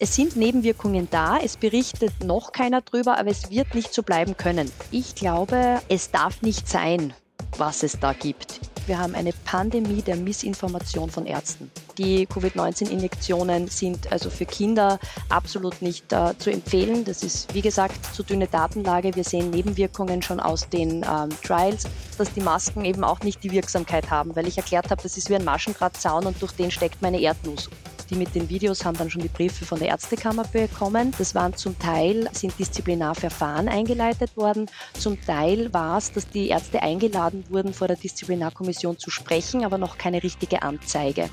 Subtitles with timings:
[0.00, 4.36] Es sind Nebenwirkungen da, es berichtet noch keiner drüber, aber es wird nicht so bleiben
[4.36, 4.70] können.
[4.92, 7.12] Ich glaube, es darf nicht sein,
[7.56, 8.60] was es da gibt.
[8.86, 11.68] Wir haben eine Pandemie der Missinformation von Ärzten.
[11.98, 15.00] Die Covid-19-Injektionen sind also für Kinder
[15.30, 17.04] absolut nicht äh, zu empfehlen.
[17.04, 19.16] Das ist, wie gesagt, zu dünne Datenlage.
[19.16, 21.86] Wir sehen Nebenwirkungen schon aus den ähm, Trials,
[22.16, 25.28] dass die Masken eben auch nicht die Wirksamkeit haben, weil ich erklärt habe, das ist
[25.28, 27.68] wie ein Maschendrahtzaun und durch den steckt meine Erdnuss
[28.10, 31.12] die mit den Videos haben dann schon die Briefe von der Ärztekammer bekommen.
[31.18, 34.66] Das waren zum Teil, sind Disziplinarverfahren eingeleitet worden.
[34.94, 39.78] Zum Teil war es, dass die Ärzte eingeladen wurden, vor der Disziplinarkommission zu sprechen, aber
[39.78, 41.28] noch keine richtige Anzeige.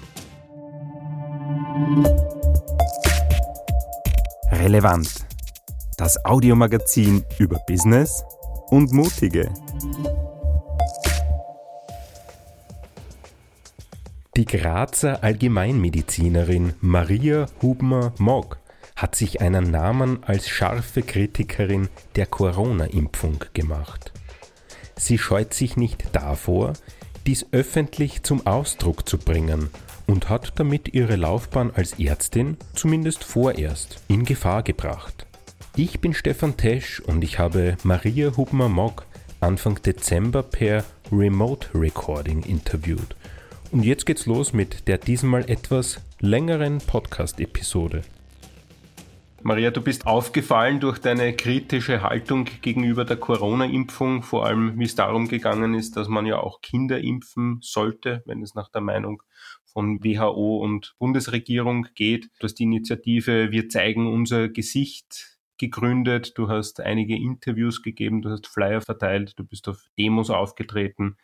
[4.52, 5.08] Relevant.
[5.98, 8.24] Das Audiomagazin über Business
[8.70, 9.50] und Mutige.
[14.38, 18.58] Die Grazer Allgemeinmedizinerin Maria Hubmer-Mogg
[18.98, 24.12] hat sich einen Namen als scharfe Kritikerin der Corona-Impfung gemacht.
[24.98, 26.74] Sie scheut sich nicht davor,
[27.26, 29.70] dies öffentlich zum Ausdruck zu bringen
[30.06, 35.28] und hat damit ihre Laufbahn als Ärztin, zumindest vorerst, in Gefahr gebracht.
[35.78, 39.06] Ich bin Stefan Tesch und ich habe Maria Hubmer-Mogg
[39.40, 43.16] Anfang Dezember per Remote Recording interviewt
[43.76, 48.04] und jetzt geht's los mit der diesmal etwas längeren Podcast-Episode.
[49.44, 54.96] Maria, du bist aufgefallen durch deine kritische Haltung gegenüber der Corona-Impfung, vor allem wie es
[54.96, 59.22] darum gegangen ist, dass man ja auch Kinder impfen sollte, wenn es nach der Meinung
[59.66, 62.30] von WHO und Bundesregierung geht.
[62.40, 68.30] Du hast die Initiative Wir zeigen unser Gesicht gegründet, du hast einige Interviews gegeben, du
[68.30, 71.18] hast Flyer verteilt, du bist auf Demos aufgetreten.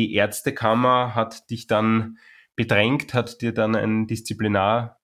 [0.00, 2.16] Die Ärztekammer hat dich dann
[2.56, 4.06] bedrängt, hat dir dann ein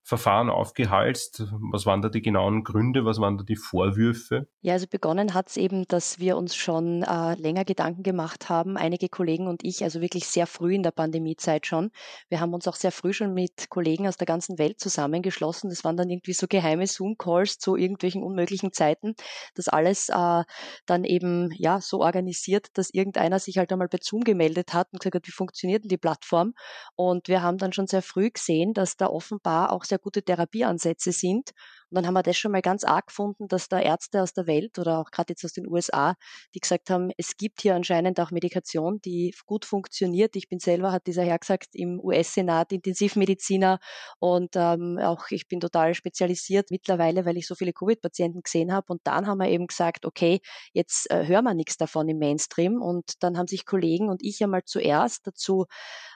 [0.06, 1.44] Disziplinarverfahren aufgehalst.
[1.72, 3.04] Was waren da die genauen Gründe?
[3.04, 4.48] Was waren da die Vorwürfe?
[4.60, 8.76] Ja, also begonnen hat es eben, dass wir uns schon äh, länger Gedanken gemacht haben,
[8.76, 11.90] einige Kollegen und ich, also wirklich sehr früh in der Pandemiezeit schon.
[12.28, 15.70] Wir haben uns auch sehr früh schon mit Kollegen aus der ganzen Welt zusammengeschlossen.
[15.70, 19.14] Das waren dann irgendwie so geheime Zoom-Calls zu irgendwelchen unmöglichen Zeiten.
[19.54, 20.44] Das alles äh,
[20.86, 25.00] dann eben ja so organisiert, dass irgendeiner sich halt einmal bei Zoom gemeldet hat und
[25.00, 26.54] gesagt hat, wie funktioniert denn die Plattform?
[26.94, 31.12] Und wir haben dann schon sehr früh gesehen, dass da offenbar auch sehr gute Therapieansätze
[31.12, 31.50] sind
[31.90, 34.46] und dann haben wir das schon mal ganz arg gefunden, dass da Ärzte aus der
[34.46, 36.14] Welt oder auch gerade jetzt aus den USA,
[36.54, 40.34] die gesagt haben, es gibt hier anscheinend auch Medikation, die gut funktioniert.
[40.36, 43.78] Ich bin selber, hat dieser Herr gesagt, im US-Senat Intensivmediziner
[44.18, 48.92] und ähm, auch ich bin total spezialisiert mittlerweile, weil ich so viele Covid-Patienten gesehen habe.
[48.92, 50.40] Und dann haben wir eben gesagt, okay,
[50.72, 52.82] jetzt äh, hören wir nichts davon im Mainstream.
[52.82, 55.66] Und dann haben sich Kollegen und ich einmal zuerst dazu,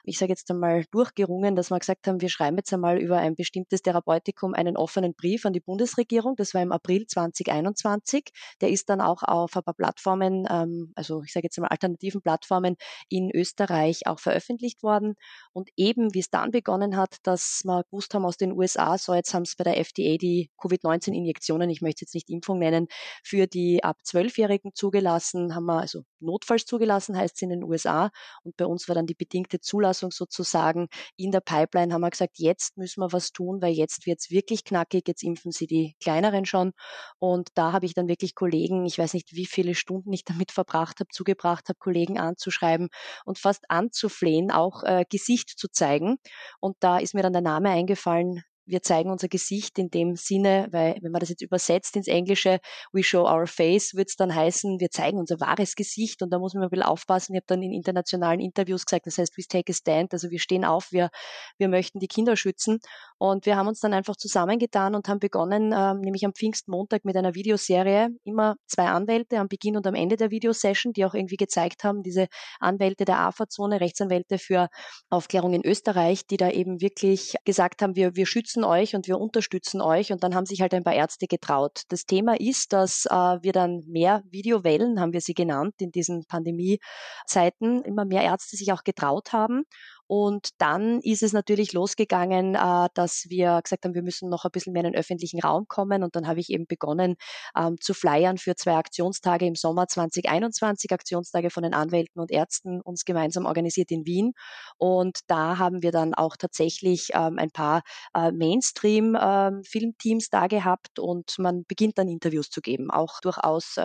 [0.03, 3.35] ich sage jetzt einmal, durchgerungen, dass wir gesagt haben, wir schreiben jetzt einmal über ein
[3.35, 6.35] bestimmtes Therapeutikum einen offenen Brief an die Bundesregierung.
[6.35, 8.31] Das war im April 2021.
[8.61, 12.21] Der ist dann auch auf ein paar Plattformen, ähm, also ich sage jetzt mal alternativen
[12.21, 12.75] Plattformen
[13.09, 15.15] in Österreich auch veröffentlicht worden.
[15.53, 19.13] Und eben wie es dann begonnen hat, dass wir gewusst haben aus den USA, so
[19.13, 22.87] jetzt haben es bei der FDA die Covid-19-Injektionen, ich möchte jetzt nicht Impfung nennen,
[23.23, 28.11] für die ab 12-Jährigen zugelassen, haben wir also notfalls zugelassen, heißt es in den USA.
[28.43, 32.37] Und bei uns war dann die bedingte Zulassung sozusagen in der Pipeline, haben wir gesagt,
[32.37, 35.67] jetzt müssen wir was tun, weil jetzt wird es wirklich knackig, jetzt impfen dürfen sie
[35.67, 36.73] die kleineren schon.
[37.19, 40.51] Und da habe ich dann wirklich Kollegen, ich weiß nicht, wie viele Stunden ich damit
[40.51, 42.89] verbracht habe, zugebracht habe, Kollegen anzuschreiben
[43.25, 46.17] und fast anzuflehen, auch äh, Gesicht zu zeigen.
[46.59, 50.67] Und da ist mir dann der Name eingefallen, wir zeigen unser Gesicht in dem Sinne,
[50.71, 52.59] weil wenn man das jetzt übersetzt ins Englische,
[52.91, 56.21] we show our face, wird es dann heißen, wir zeigen unser wahres Gesicht.
[56.21, 57.33] Und da muss man ein bisschen aufpassen.
[57.33, 60.39] Ich habe dann in internationalen Interviews gesagt, das heißt, we take a stand, also wir
[60.39, 61.09] stehen auf, wir,
[61.57, 62.79] wir möchten die Kinder schützen.
[63.17, 67.15] Und wir haben uns dann einfach zusammengetan und haben begonnen, ähm, nämlich am Pfingstmontag mit
[67.15, 71.37] einer Videoserie, immer zwei Anwälte am Beginn und am Ende der Videosession, die auch irgendwie
[71.37, 72.27] gezeigt haben, diese
[72.59, 74.69] Anwälte der AFA-Zone, Rechtsanwälte für
[75.09, 79.19] Aufklärung in Österreich, die da eben wirklich gesagt haben, wir, wir schützen euch und wir
[79.19, 81.83] unterstützen euch und dann haben sich halt ein paar Ärzte getraut.
[81.89, 86.25] Das Thema ist, dass äh, wir dann mehr Videowellen, haben wir sie genannt, in diesen
[86.25, 89.63] Pandemiezeiten, immer mehr Ärzte sich auch getraut haben
[90.13, 94.51] und dann ist es natürlich losgegangen, äh, dass wir gesagt haben, wir müssen noch ein
[94.51, 96.03] bisschen mehr in den öffentlichen Raum kommen.
[96.03, 97.15] Und dann habe ich eben begonnen
[97.57, 102.81] ähm, zu flyern für zwei Aktionstage im Sommer 2021, Aktionstage von den Anwälten und Ärzten,
[102.81, 104.33] uns gemeinsam organisiert in Wien.
[104.77, 107.81] Und da haben wir dann auch tatsächlich ähm, ein paar
[108.13, 112.91] äh, Mainstream-Filmteams ähm, da gehabt und man beginnt dann Interviews zu geben.
[112.91, 113.79] Auch durchaus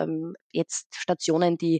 [0.51, 1.79] jetzt Stationen, die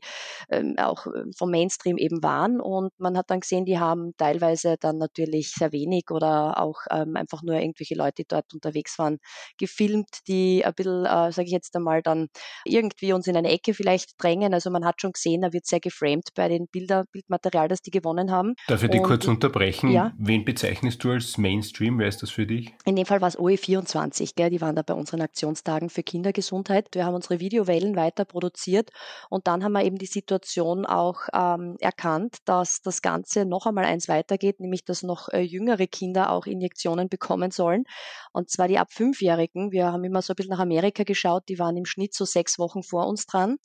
[0.77, 2.61] auch vom Mainstream eben waren.
[2.61, 6.79] Und man hat dann gesehen, die haben teilweise teilweise dann natürlich sehr wenig oder auch
[6.91, 9.17] ähm, einfach nur irgendwelche Leute, die dort unterwegs waren,
[9.57, 12.27] gefilmt, die ein bisschen, äh, sage ich jetzt einmal, dann
[12.65, 14.53] irgendwie uns in eine Ecke vielleicht drängen.
[14.53, 17.91] Also man hat schon gesehen, da wird sehr geframed bei den Bilder, Bildmaterial, das die
[17.91, 18.53] gewonnen haben.
[18.67, 19.89] Darf ich dich kurz unterbrechen?
[19.89, 20.13] Ja?
[20.17, 21.99] Wen bezeichnest du als Mainstream?
[21.99, 22.73] Wer ist das für dich?
[22.85, 24.49] In dem Fall war es OE24, gell?
[24.49, 26.87] die waren da bei unseren Aktionstagen für Kindergesundheit.
[26.93, 28.91] Wir haben unsere Videowellen weiter produziert
[29.29, 33.85] und dann haben wir eben die Situation auch ähm, erkannt, dass das Ganze noch einmal
[33.85, 37.85] eins weitergeht, nämlich dass noch äh, jüngere Kinder auch Injektionen bekommen sollen.
[38.31, 39.71] Und zwar die ab Fünfjährigen.
[39.71, 42.59] Wir haben immer so ein bisschen nach Amerika geschaut, die waren im Schnitt so sechs
[42.59, 43.57] Wochen vor uns dran.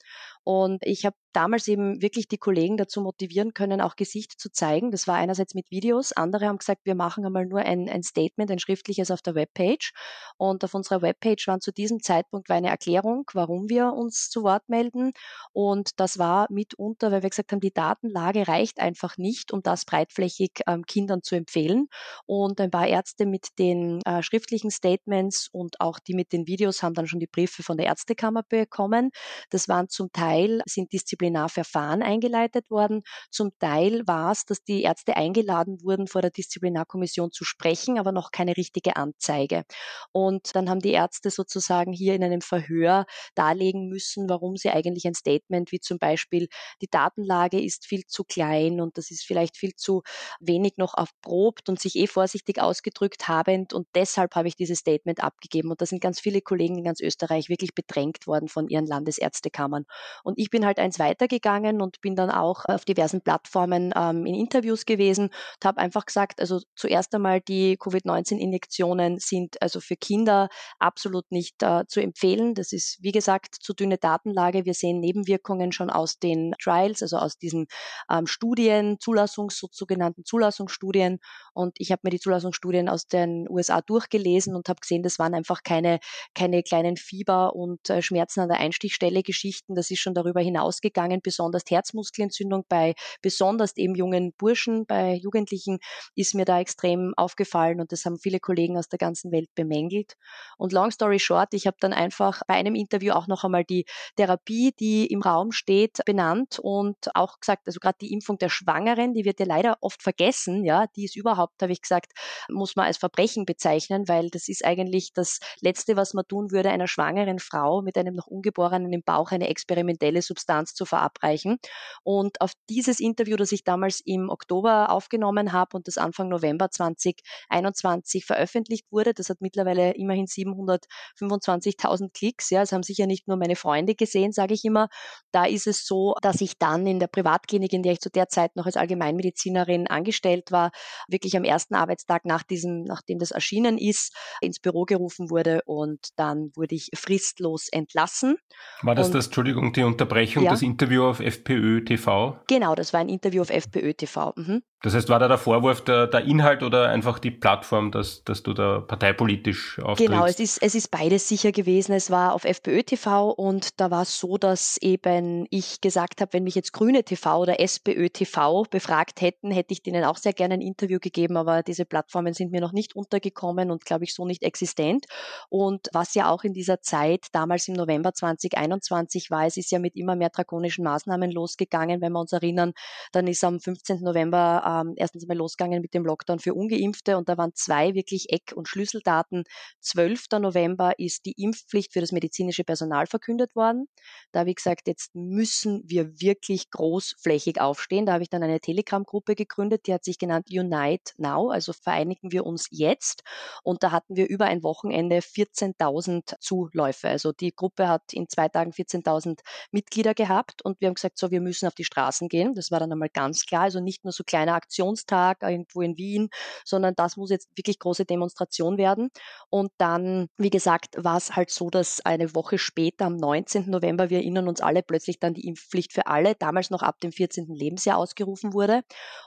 [0.45, 4.91] Und ich habe damals eben wirklich die Kollegen dazu motivieren können, auch Gesicht zu zeigen.
[4.91, 8.51] Das war einerseits mit Videos, andere haben gesagt, wir machen einmal nur ein, ein Statement,
[8.51, 9.93] ein schriftliches auf der Webpage.
[10.37, 14.69] Und auf unserer Webpage waren zu diesem Zeitpunkt eine Erklärung, warum wir uns zu Wort
[14.69, 15.13] melden.
[15.53, 19.85] Und das war mitunter, weil wir gesagt haben, die Datenlage reicht einfach nicht, um das
[19.85, 21.89] breitflächig ähm, Kindern zu empfehlen.
[22.27, 26.83] Und ein paar Ärzte mit den äh, schriftlichen Statements und auch die mit den Videos
[26.83, 29.11] haben dann schon die Briefe von der Ärztekammer bekommen.
[29.51, 30.32] Das waren zum Teil
[30.67, 33.03] sind Disziplinen Disziplinarverfahren eingeleitet worden.
[33.31, 38.13] Zum Teil war es, dass die Ärzte eingeladen wurden, vor der Disziplinarkommission zu sprechen, aber
[38.13, 39.65] noch keine richtige Anzeige.
[40.13, 45.07] Und dann haben die Ärzte sozusagen hier in einem Verhör darlegen müssen, warum sie eigentlich
[45.07, 46.49] ein Statement wie zum Beispiel
[46.81, 50.03] die Datenlage ist viel zu klein und das ist vielleicht viel zu
[50.41, 55.23] wenig noch erprobt und sich eh vorsichtig ausgedrückt habend und deshalb habe ich dieses Statement
[55.23, 55.71] abgegeben.
[55.71, 59.85] Und da sind ganz viele Kollegen in ganz Österreich wirklich bedrängt worden von ihren Landesärztekammern.
[60.25, 64.27] Und ich bin halt eins weiter weitergegangen und bin dann auch auf diversen Plattformen ähm,
[64.27, 69.97] in Interviews gewesen und habe einfach gesagt, also zuerst einmal die Covid-19-Injektionen sind also für
[69.97, 70.49] Kinder
[70.79, 72.55] absolut nicht äh, zu empfehlen.
[72.55, 74.65] Das ist, wie gesagt, zu dünne Datenlage.
[74.65, 77.67] Wir sehen Nebenwirkungen schon aus den Trials, also aus diesen
[78.11, 81.19] ähm, Studien, Zulassungs, sogenannten Zulassungsstudien.
[81.53, 85.35] Und ich habe mir die Zulassungsstudien aus den USA durchgelesen und habe gesehen, das waren
[85.35, 85.99] einfach keine,
[86.35, 89.75] keine kleinen Fieber und äh, Schmerzen an der Einstichstelle Geschichten.
[89.75, 95.79] Das ist schon darüber hinausgegangen gegangen, besonders Herzmuskelentzündung bei besonders eben jungen Burschen, bei Jugendlichen
[96.15, 100.15] ist mir da extrem aufgefallen und das haben viele Kollegen aus der ganzen Welt bemängelt.
[100.59, 103.85] Und long story short, ich habe dann einfach bei einem Interview auch noch einmal die
[104.17, 109.15] Therapie, die im Raum steht, benannt und auch gesagt, also gerade die Impfung der Schwangeren,
[109.15, 112.13] die wird ja leider oft vergessen, ja, die ist überhaupt, habe ich gesagt,
[112.49, 116.71] muss man als Verbrechen bezeichnen, weil das ist eigentlich das Letzte, was man tun würde,
[116.71, 121.59] einer schwangeren Frau mit einem noch Ungeborenen im Bauch eine experimentelle Substanz zu verabreichen.
[122.03, 126.71] Und auf dieses Interview, das ich damals im Oktober aufgenommen habe und das Anfang November
[126.71, 132.51] 2021 veröffentlicht wurde, das hat mittlerweile immerhin 725.000 Klicks.
[132.51, 134.89] Ja, es haben sicher nicht nur meine Freunde gesehen, sage ich immer.
[135.33, 138.29] Da ist es so, dass ich dann in der Privatklinik, in der ich zu der
[138.29, 140.71] Zeit noch als Allgemeinmedizinerin angestellt war,
[141.09, 146.09] wirklich am ersten Arbeitstag nach diesem, nachdem das erschienen ist, ins Büro gerufen wurde und
[146.17, 148.37] dann wurde ich fristlos entlassen.
[148.83, 150.51] War das und, das, Entschuldigung, die Unterbrechung, ja?
[150.51, 152.39] das Interview auf FPÖ TV?
[152.49, 154.33] Genau, das war ein Interview auf FPÖ TV.
[154.37, 154.63] Mhm.
[154.83, 158.43] Das heißt, war da der Vorwurf der, der Inhalt oder einfach die Plattform, dass, dass
[158.43, 160.13] du da parteipolitisch auftrittst?
[160.13, 161.93] Genau, es ist, es ist beides sicher gewesen.
[161.93, 166.33] Es war auf FPÖ TV und da war es so, dass eben ich gesagt habe,
[166.33, 170.33] wenn mich jetzt Grüne TV oder SPÖ TV befragt hätten, hätte ich denen auch sehr
[170.33, 174.15] gerne ein Interview gegeben, aber diese Plattformen sind mir noch nicht untergekommen und glaube ich
[174.15, 175.07] so nicht existent.
[175.49, 179.79] Und was ja auch in dieser Zeit, damals im November 2021 war, es ist ja
[179.79, 182.73] mit immer mehr drakonischen Maßnahmen losgegangen, wenn wir uns erinnern,
[183.13, 184.01] dann ist am 15.
[184.01, 188.31] November ähm, erstens mal losgegangen mit dem Lockdown für Ungeimpfte und da waren zwei wirklich
[188.31, 189.45] Eck- und Schlüsseldaten.
[189.81, 190.27] 12.
[190.41, 193.87] November ist die Impfpflicht für das medizinische Personal verkündet worden.
[194.33, 198.07] Da habe ich gesagt, jetzt müssen wir wirklich großflächig aufstehen.
[198.07, 202.33] Da habe ich dann eine Telegram-Gruppe gegründet, die hat sich genannt Unite Now, also vereinigen
[202.33, 203.23] wir uns jetzt.
[203.63, 207.09] Und da hatten wir über ein Wochenende 14.000 Zuläufe.
[207.09, 211.31] Also die Gruppe hat in zwei Tagen 14.000 Mitglieder gehabt und wir haben gesagt, so,
[211.31, 212.55] wir müssen auf die Straßen gehen.
[212.55, 213.63] Das war dann einmal ganz klar.
[213.63, 216.29] Also nicht nur so kleine Aktionstag irgendwo in Wien,
[216.65, 219.11] sondern das muss jetzt wirklich große Demonstration werden.
[219.51, 223.69] Und dann, wie gesagt, war es halt so, dass eine Woche später, am 19.
[223.69, 227.13] November, wir erinnern uns alle, plötzlich dann die Impfpflicht für alle, damals noch ab dem
[227.13, 227.47] 14.
[227.55, 228.83] Lebensjahr ausgerufen wurde.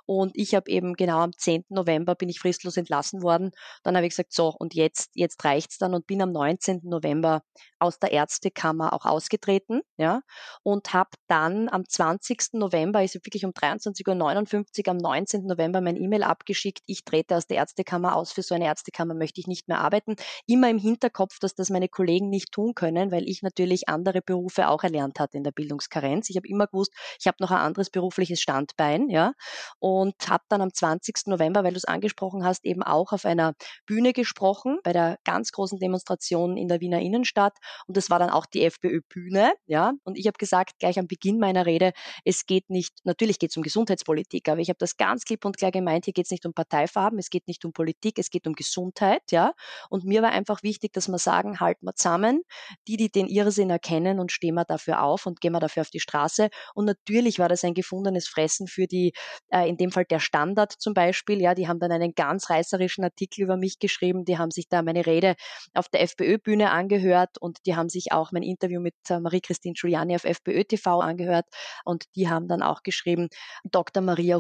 [0.06, 1.66] Und ich habe eben genau am 10.
[1.70, 3.52] November bin ich fristlos entlassen worden.
[3.84, 6.82] Dann habe ich gesagt, so, und jetzt, jetzt reicht's dann und bin am 19.
[6.84, 7.42] November
[7.80, 10.22] aus der Ärztekammer auch ausgetreten, ja,
[10.64, 12.54] und habe dann am 20.
[12.54, 15.48] November, ist wirklich um 23.59 Uhr, am 19 19.
[15.48, 19.40] November mein E-Mail abgeschickt, ich trete aus der Ärztekammer aus, für so eine Ärztekammer möchte
[19.40, 20.16] ich nicht mehr arbeiten.
[20.46, 24.68] Immer im Hinterkopf, dass das meine Kollegen nicht tun können, weil ich natürlich andere Berufe
[24.70, 26.30] auch erlernt hatte in der Bildungskarenz.
[26.30, 29.34] Ich habe immer gewusst, ich habe noch ein anderes berufliches Standbein, ja,
[29.80, 31.28] und habe dann am 20.
[31.28, 33.54] November, weil du es angesprochen hast, eben auch auf einer
[33.88, 37.58] Bühne gesprochen, bei der ganz großen Demonstration in der Wiener Innenstadt.
[37.88, 39.94] Und das war dann auch die FPÖ-Bühne, ja.
[40.04, 43.58] Und ich habe gesagt, gleich am Beginn meiner Rede, es geht nicht, natürlich geht es
[43.58, 46.46] um Gesundheitspolitik, aber ich habe das ganz klipp und klar gemeint, hier geht es nicht
[46.48, 49.54] um Parteifarben, es geht nicht um Politik, es geht um Gesundheit, ja.
[49.90, 52.42] Und mir war einfach wichtig, dass wir sagen, halten wir zusammen,
[52.88, 55.92] die, die den Irrsinn erkennen und stehen wir dafür auf und gehen wir dafür auf
[55.92, 56.50] die Straße.
[56.74, 59.14] Und natürlich war das ein gefundenes Fressen für die,
[59.50, 63.04] äh, in dem Fall der Standard zum Beispiel, ja, die haben dann einen ganz reißerischen
[63.04, 65.36] Artikel über mich geschrieben, die haben sich da meine Rede
[65.76, 70.16] auf der FPÖ-Bühne angehört und die haben sich auch mein Interview mit äh, Marie-Christine Giuliani
[70.16, 71.46] auf FPÖ TV angehört
[71.84, 73.30] und die haben dann auch geschrieben,
[73.64, 74.02] Dr.
[74.02, 74.38] Maria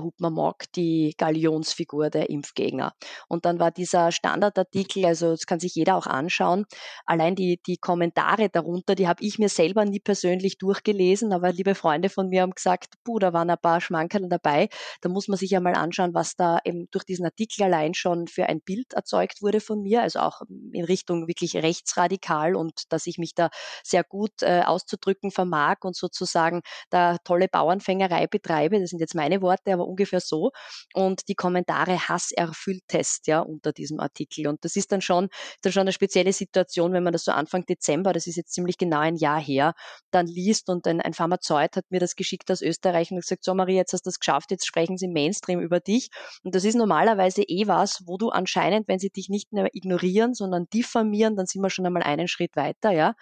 [0.55, 2.93] Hubmer-Mock, die Galionsfigur der Impfgegner.
[3.27, 6.65] Und dann war dieser Standardartikel, also das kann sich jeder auch anschauen,
[7.05, 11.75] allein die, die Kommentare darunter, die habe ich mir selber nie persönlich durchgelesen, aber liebe
[11.75, 14.69] Freunde von mir haben gesagt, puh, da waren ein paar Schmankerl dabei.
[15.01, 18.27] Da muss man sich ja mal anschauen, was da eben durch diesen Artikel allein schon
[18.27, 23.07] für ein Bild erzeugt wurde von mir, also auch in Richtung wirklich rechtsradikal und dass
[23.07, 23.49] ich mich da
[23.83, 28.79] sehr gut äh, auszudrücken vermag und sozusagen da tolle Bauernfängerei betreibe.
[28.79, 30.44] Das sind jetzt meine Worte, aber ungefähr so.
[30.93, 34.47] Und die Kommentare hasserfülltest, ja, unter diesem Artikel.
[34.47, 35.29] Und das ist dann schon,
[35.61, 38.77] dann schon eine spezielle Situation, wenn man das so Anfang Dezember, das ist jetzt ziemlich
[38.77, 39.73] genau ein Jahr her,
[40.11, 43.53] dann liest und ein, ein Pharmazeut hat mir das geschickt aus Österreich und gesagt, so
[43.53, 46.09] Marie, jetzt hast du das geschafft, jetzt sprechen sie Mainstream über dich.
[46.43, 50.33] Und das ist normalerweise eh was, wo du anscheinend, wenn sie dich nicht mehr ignorieren,
[50.33, 53.13] sondern diffamieren, dann sind wir schon einmal einen Schritt weiter, ja.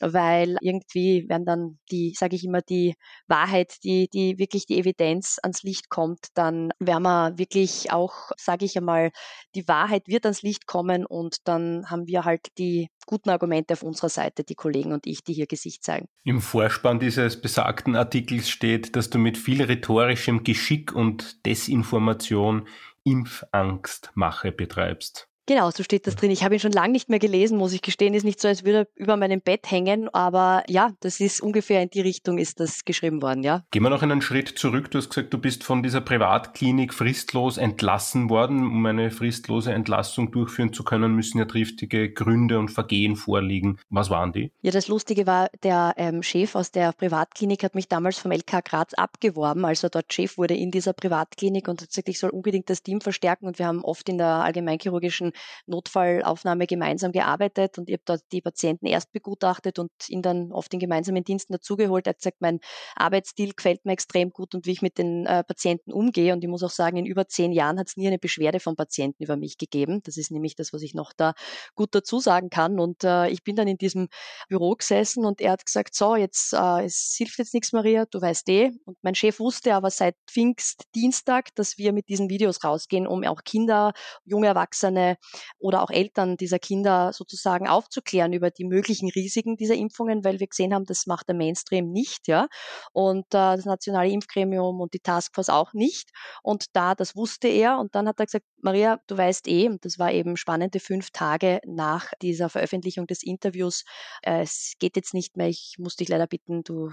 [0.00, 2.94] Weil irgendwie werden dann die, sage ich immer, die
[3.26, 8.64] Wahrheit, die, die wirklich die Evidenz ans Licht kommt, dann werden wir wirklich auch, sage
[8.64, 9.10] ich einmal,
[9.54, 13.82] die Wahrheit wird ans Licht kommen und dann haben wir halt die guten Argumente auf
[13.82, 16.06] unserer Seite, die Kollegen und ich, die hier Gesicht zeigen.
[16.24, 22.68] Im Vorspann dieses besagten Artikels steht, dass du mit viel rhetorischem Geschick und Desinformation
[23.04, 25.31] Impfangstmache betreibst.
[25.52, 26.30] Genau, so steht das drin.
[26.30, 28.14] Ich habe ihn schon lange nicht mehr gelesen, muss ich gestehen.
[28.14, 31.82] Ist nicht so, als würde er über meinem Bett hängen, aber ja, das ist ungefähr
[31.82, 33.62] in die Richtung ist das geschrieben worden, ja.
[33.70, 34.90] Gehen wir noch einen Schritt zurück.
[34.90, 38.62] Du hast gesagt, du bist von dieser Privatklinik fristlos entlassen worden.
[38.62, 43.78] Um eine fristlose Entlassung durchführen zu können, müssen ja triftige Gründe und Vergehen vorliegen.
[43.90, 44.52] Was waren die?
[44.62, 48.64] Ja, das Lustige war, der ähm, Chef aus der Privatklinik hat mich damals vom LK
[48.64, 52.30] Graz abgeworben, als er dort Chef wurde in dieser Privatklinik und hat gesagt, ich soll
[52.30, 55.32] unbedingt das Team verstärken und wir haben oft in der allgemeinchirurgischen
[55.66, 60.72] Notfallaufnahme gemeinsam gearbeitet und ich habe dort die Patienten erst begutachtet und ihn dann oft
[60.74, 62.06] in gemeinsamen Diensten dazugeholt.
[62.06, 62.60] Er hat gesagt, mein
[62.96, 66.32] Arbeitsstil gefällt mir extrem gut und wie ich mit den äh, Patienten umgehe.
[66.32, 68.76] Und ich muss auch sagen, in über zehn Jahren hat es nie eine Beschwerde von
[68.76, 70.00] Patienten über mich gegeben.
[70.04, 71.34] Das ist nämlich das, was ich noch da
[71.74, 72.78] gut dazu sagen kann.
[72.78, 74.08] Und äh, ich bin dann in diesem
[74.48, 78.20] Büro gesessen und er hat gesagt, so, jetzt, äh, es hilft jetzt nichts, Maria, du
[78.20, 78.70] weißt eh.
[78.84, 83.42] Und mein Chef wusste aber seit Pfingstdienstag, dass wir mit diesen Videos rausgehen, um auch
[83.44, 83.92] Kinder,
[84.24, 85.16] junge Erwachsene
[85.58, 90.46] oder auch Eltern dieser Kinder sozusagen aufzuklären über die möglichen Risiken dieser Impfungen, weil wir
[90.46, 92.48] gesehen haben, das macht der Mainstream nicht, ja.
[92.92, 96.10] Und äh, das nationale Impfgremium und die Taskforce auch nicht.
[96.42, 97.78] Und da, das wusste er.
[97.78, 101.10] Und dann hat er gesagt, Maria, du weißt eh, und das war eben spannende fünf
[101.10, 103.84] Tage nach dieser Veröffentlichung des Interviews,
[104.22, 106.92] äh, es geht jetzt nicht mehr, ich muss dich leider bitten, du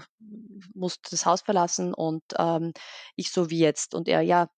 [0.74, 2.72] musst das Haus verlassen und ähm,
[3.16, 3.94] ich so wie jetzt.
[3.94, 4.48] Und er, ja,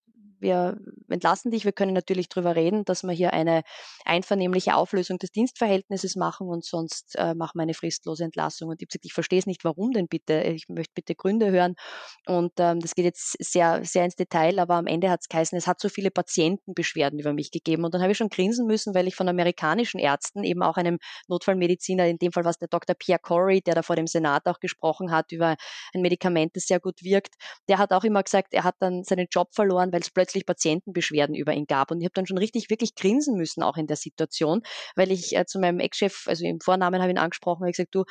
[0.42, 0.76] wir
[1.08, 1.64] entlassen dich.
[1.64, 3.62] Wir können natürlich darüber reden, dass wir hier eine
[4.04, 8.68] einvernehmliche Auflösung des Dienstverhältnisses machen und sonst äh, machen wir eine fristlose Entlassung.
[8.68, 10.42] Und ich habe gesagt, ich verstehe es nicht, warum denn bitte?
[10.42, 11.74] Ich möchte bitte Gründe hören.
[12.26, 15.56] Und ähm, das geht jetzt sehr, sehr ins Detail, aber am Ende hat es geheißen,
[15.56, 17.84] es hat so viele Patientenbeschwerden über mich gegeben.
[17.84, 20.98] Und dann habe ich schon grinsen müssen, weil ich von amerikanischen Ärzten, eben auch einem
[21.28, 22.94] Notfallmediziner, in dem Fall war es der Dr.
[22.94, 25.56] Pierre Corey, der da vor dem Senat auch gesprochen hat über
[25.94, 27.34] ein Medikament, das sehr gut wirkt,
[27.68, 30.46] der hat auch immer gesagt, er hat dann seinen Job verloren, weil es plötzlich plötzlich
[30.46, 31.90] Patientenbeschwerden über ihn gab.
[31.90, 34.62] Und ich habe dann schon richtig, wirklich grinsen müssen auch in der Situation,
[34.96, 38.04] weil ich äh, zu meinem Ex-Chef, also im Vornamen habe ihn angesprochen, habe gesagt, du,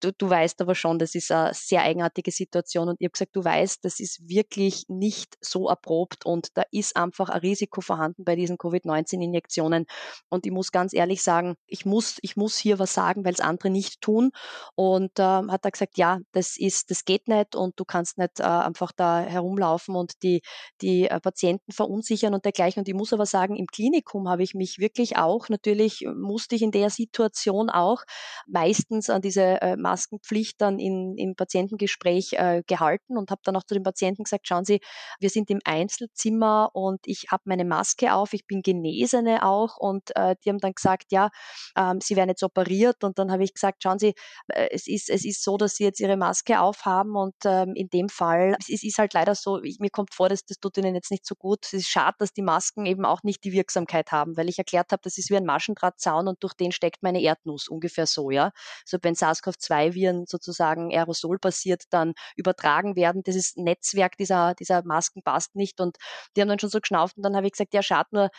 [0.00, 2.88] du, du weißt aber schon, das ist eine sehr eigenartige Situation.
[2.88, 6.96] Und ich habe gesagt, du weißt, das ist wirklich nicht so erprobt und da ist
[6.96, 9.86] einfach ein Risiko vorhanden bei diesen Covid-19-Injektionen
[10.28, 13.40] und ich muss ganz ehrlich sagen, ich muss, ich muss hier was sagen, weil es
[13.40, 14.30] andere nicht tun.
[14.74, 18.40] Und ähm, hat er gesagt, ja, das ist, das geht nicht und du kannst nicht
[18.40, 20.42] äh, einfach da herumlaufen und die,
[20.80, 22.80] die äh, Patienten verunsichern und dergleichen.
[22.80, 26.62] Und ich muss aber sagen, im Klinikum habe ich mich wirklich auch, natürlich musste ich
[26.62, 28.02] in der Situation auch
[28.46, 33.64] meistens an diese äh, Maskenpflicht dann in, im Patientengespräch äh, gehalten und habe dann auch
[33.64, 34.80] zu den Patienten gesagt, schauen Sie,
[35.18, 40.14] wir sind im Einzelzimmer und ich habe meine Maske auf, ich bin Genesene auch und
[40.14, 41.30] äh, die haben dann gesagt, ja,
[41.76, 44.14] ähm, sie werden jetzt operiert und dann habe ich gesagt, schauen Sie,
[44.48, 47.88] äh, es, ist, es ist so, dass Sie jetzt Ihre Maske aufhaben und ähm, in
[47.88, 50.76] dem Fall, es, es ist halt leider so, ich, mir kommt vor, dass das tut
[50.76, 51.64] Ihnen jetzt nicht so gut.
[51.64, 54.92] Es ist schade, dass die Masken eben auch nicht die Wirksamkeit haben, weil ich erklärt
[54.92, 58.52] habe, das ist wie ein Maschendrahtzaun und durch den steckt meine Erdnuss, ungefähr so, ja.
[58.84, 63.22] So also beim SARS-CoV-2 Polizeiviren sozusagen aerosolbasiert dann übertragen werden.
[63.24, 65.80] Das Netzwerk dieser, dieser Masken passt nicht.
[65.80, 65.96] Und
[66.36, 68.30] die haben dann schon so geschnauft und dann habe ich gesagt, ja, schade nur,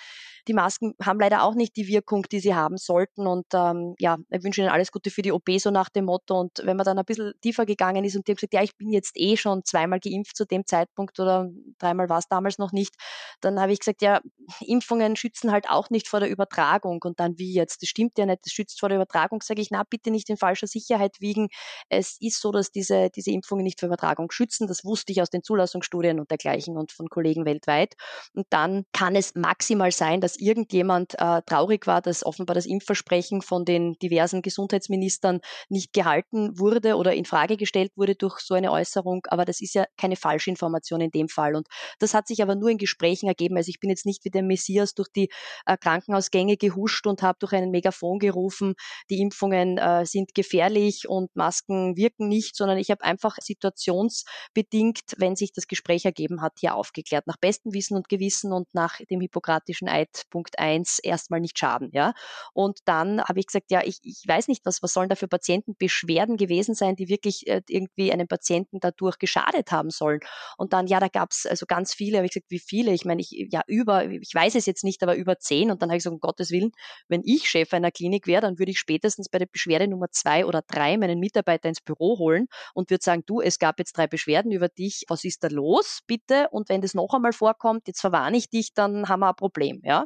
[0.47, 3.27] die Masken haben leider auch nicht die Wirkung, die sie haben sollten.
[3.27, 6.39] Und ähm, ja, ich wünsche Ihnen alles Gute für die OP, so nach dem Motto.
[6.39, 8.75] Und wenn man dann ein bisschen tiefer gegangen ist und die haben gesagt, ja, ich
[8.77, 12.71] bin jetzt eh schon zweimal geimpft zu dem Zeitpunkt oder dreimal war es damals noch
[12.71, 12.95] nicht,
[13.41, 14.21] dann habe ich gesagt, ja,
[14.61, 16.99] Impfungen schützen halt auch nicht vor der Übertragung.
[17.03, 19.69] Und dann wie jetzt, das stimmt ja nicht, das schützt vor der Übertragung, sage ich,
[19.71, 21.49] na, bitte nicht in falscher Sicherheit wie wiegen.
[21.89, 25.29] Es ist so, dass diese, diese Impfungen nicht vor Übertragung schützen, das wusste ich aus
[25.29, 27.93] den Zulassungsstudien und dergleichen und von Kollegen weltweit.
[28.33, 33.41] Und dann kann es maximal sein, dass irgendjemand äh, traurig war, dass offenbar das Impfversprechen
[33.41, 38.71] von den diversen Gesundheitsministern nicht gehalten wurde oder in Frage gestellt wurde durch so eine
[38.71, 39.25] Äußerung.
[39.29, 41.55] Aber das ist ja keine Falschinformation in dem Fall.
[41.55, 41.67] Und
[41.99, 43.57] das hat sich aber nur in Gesprächen ergeben.
[43.57, 45.29] Also ich bin jetzt nicht wie der Messias durch die
[45.65, 48.73] äh, Krankenhausgänge gehuscht und habe durch einen Megafon gerufen,
[49.09, 55.35] die Impfungen äh, sind gefährlich und Masken wirken nicht, sondern ich habe einfach situationsbedingt, wenn
[55.35, 57.27] sich das Gespräch ergeben hat, hier aufgeklärt.
[57.27, 61.89] Nach bestem Wissen und Gewissen und nach dem hippokratischen Eid Punkt 1 erstmal nicht schaden.
[61.93, 62.13] Ja?
[62.53, 65.27] Und dann habe ich gesagt, ja, ich, ich weiß nicht, was, was sollen da für
[65.27, 70.19] Patientenbeschwerden gewesen sein, die wirklich äh, irgendwie einem Patienten dadurch geschadet haben sollen.
[70.57, 72.93] Und dann, ja, da gab es also ganz viele, habe ich gesagt, wie viele?
[72.93, 75.71] Ich meine, ich, ja, über, ich weiß es jetzt nicht, aber über zehn.
[75.71, 76.71] Und dann habe ich gesagt, um Gottes Willen,
[77.07, 80.45] wenn ich Chef einer Klinik wäre, dann würde ich spätestens bei der Beschwerde Nummer zwei
[80.45, 84.05] oder drei meinen Mitarbeiter ins Büro holen und würde sagen, du, es gab jetzt drei
[84.07, 86.49] Beschwerden über dich, was ist da los, bitte?
[86.51, 89.81] Und wenn das noch einmal vorkommt, jetzt verwarne ich dich, dann haben wir ein Problem,
[89.83, 90.05] ja.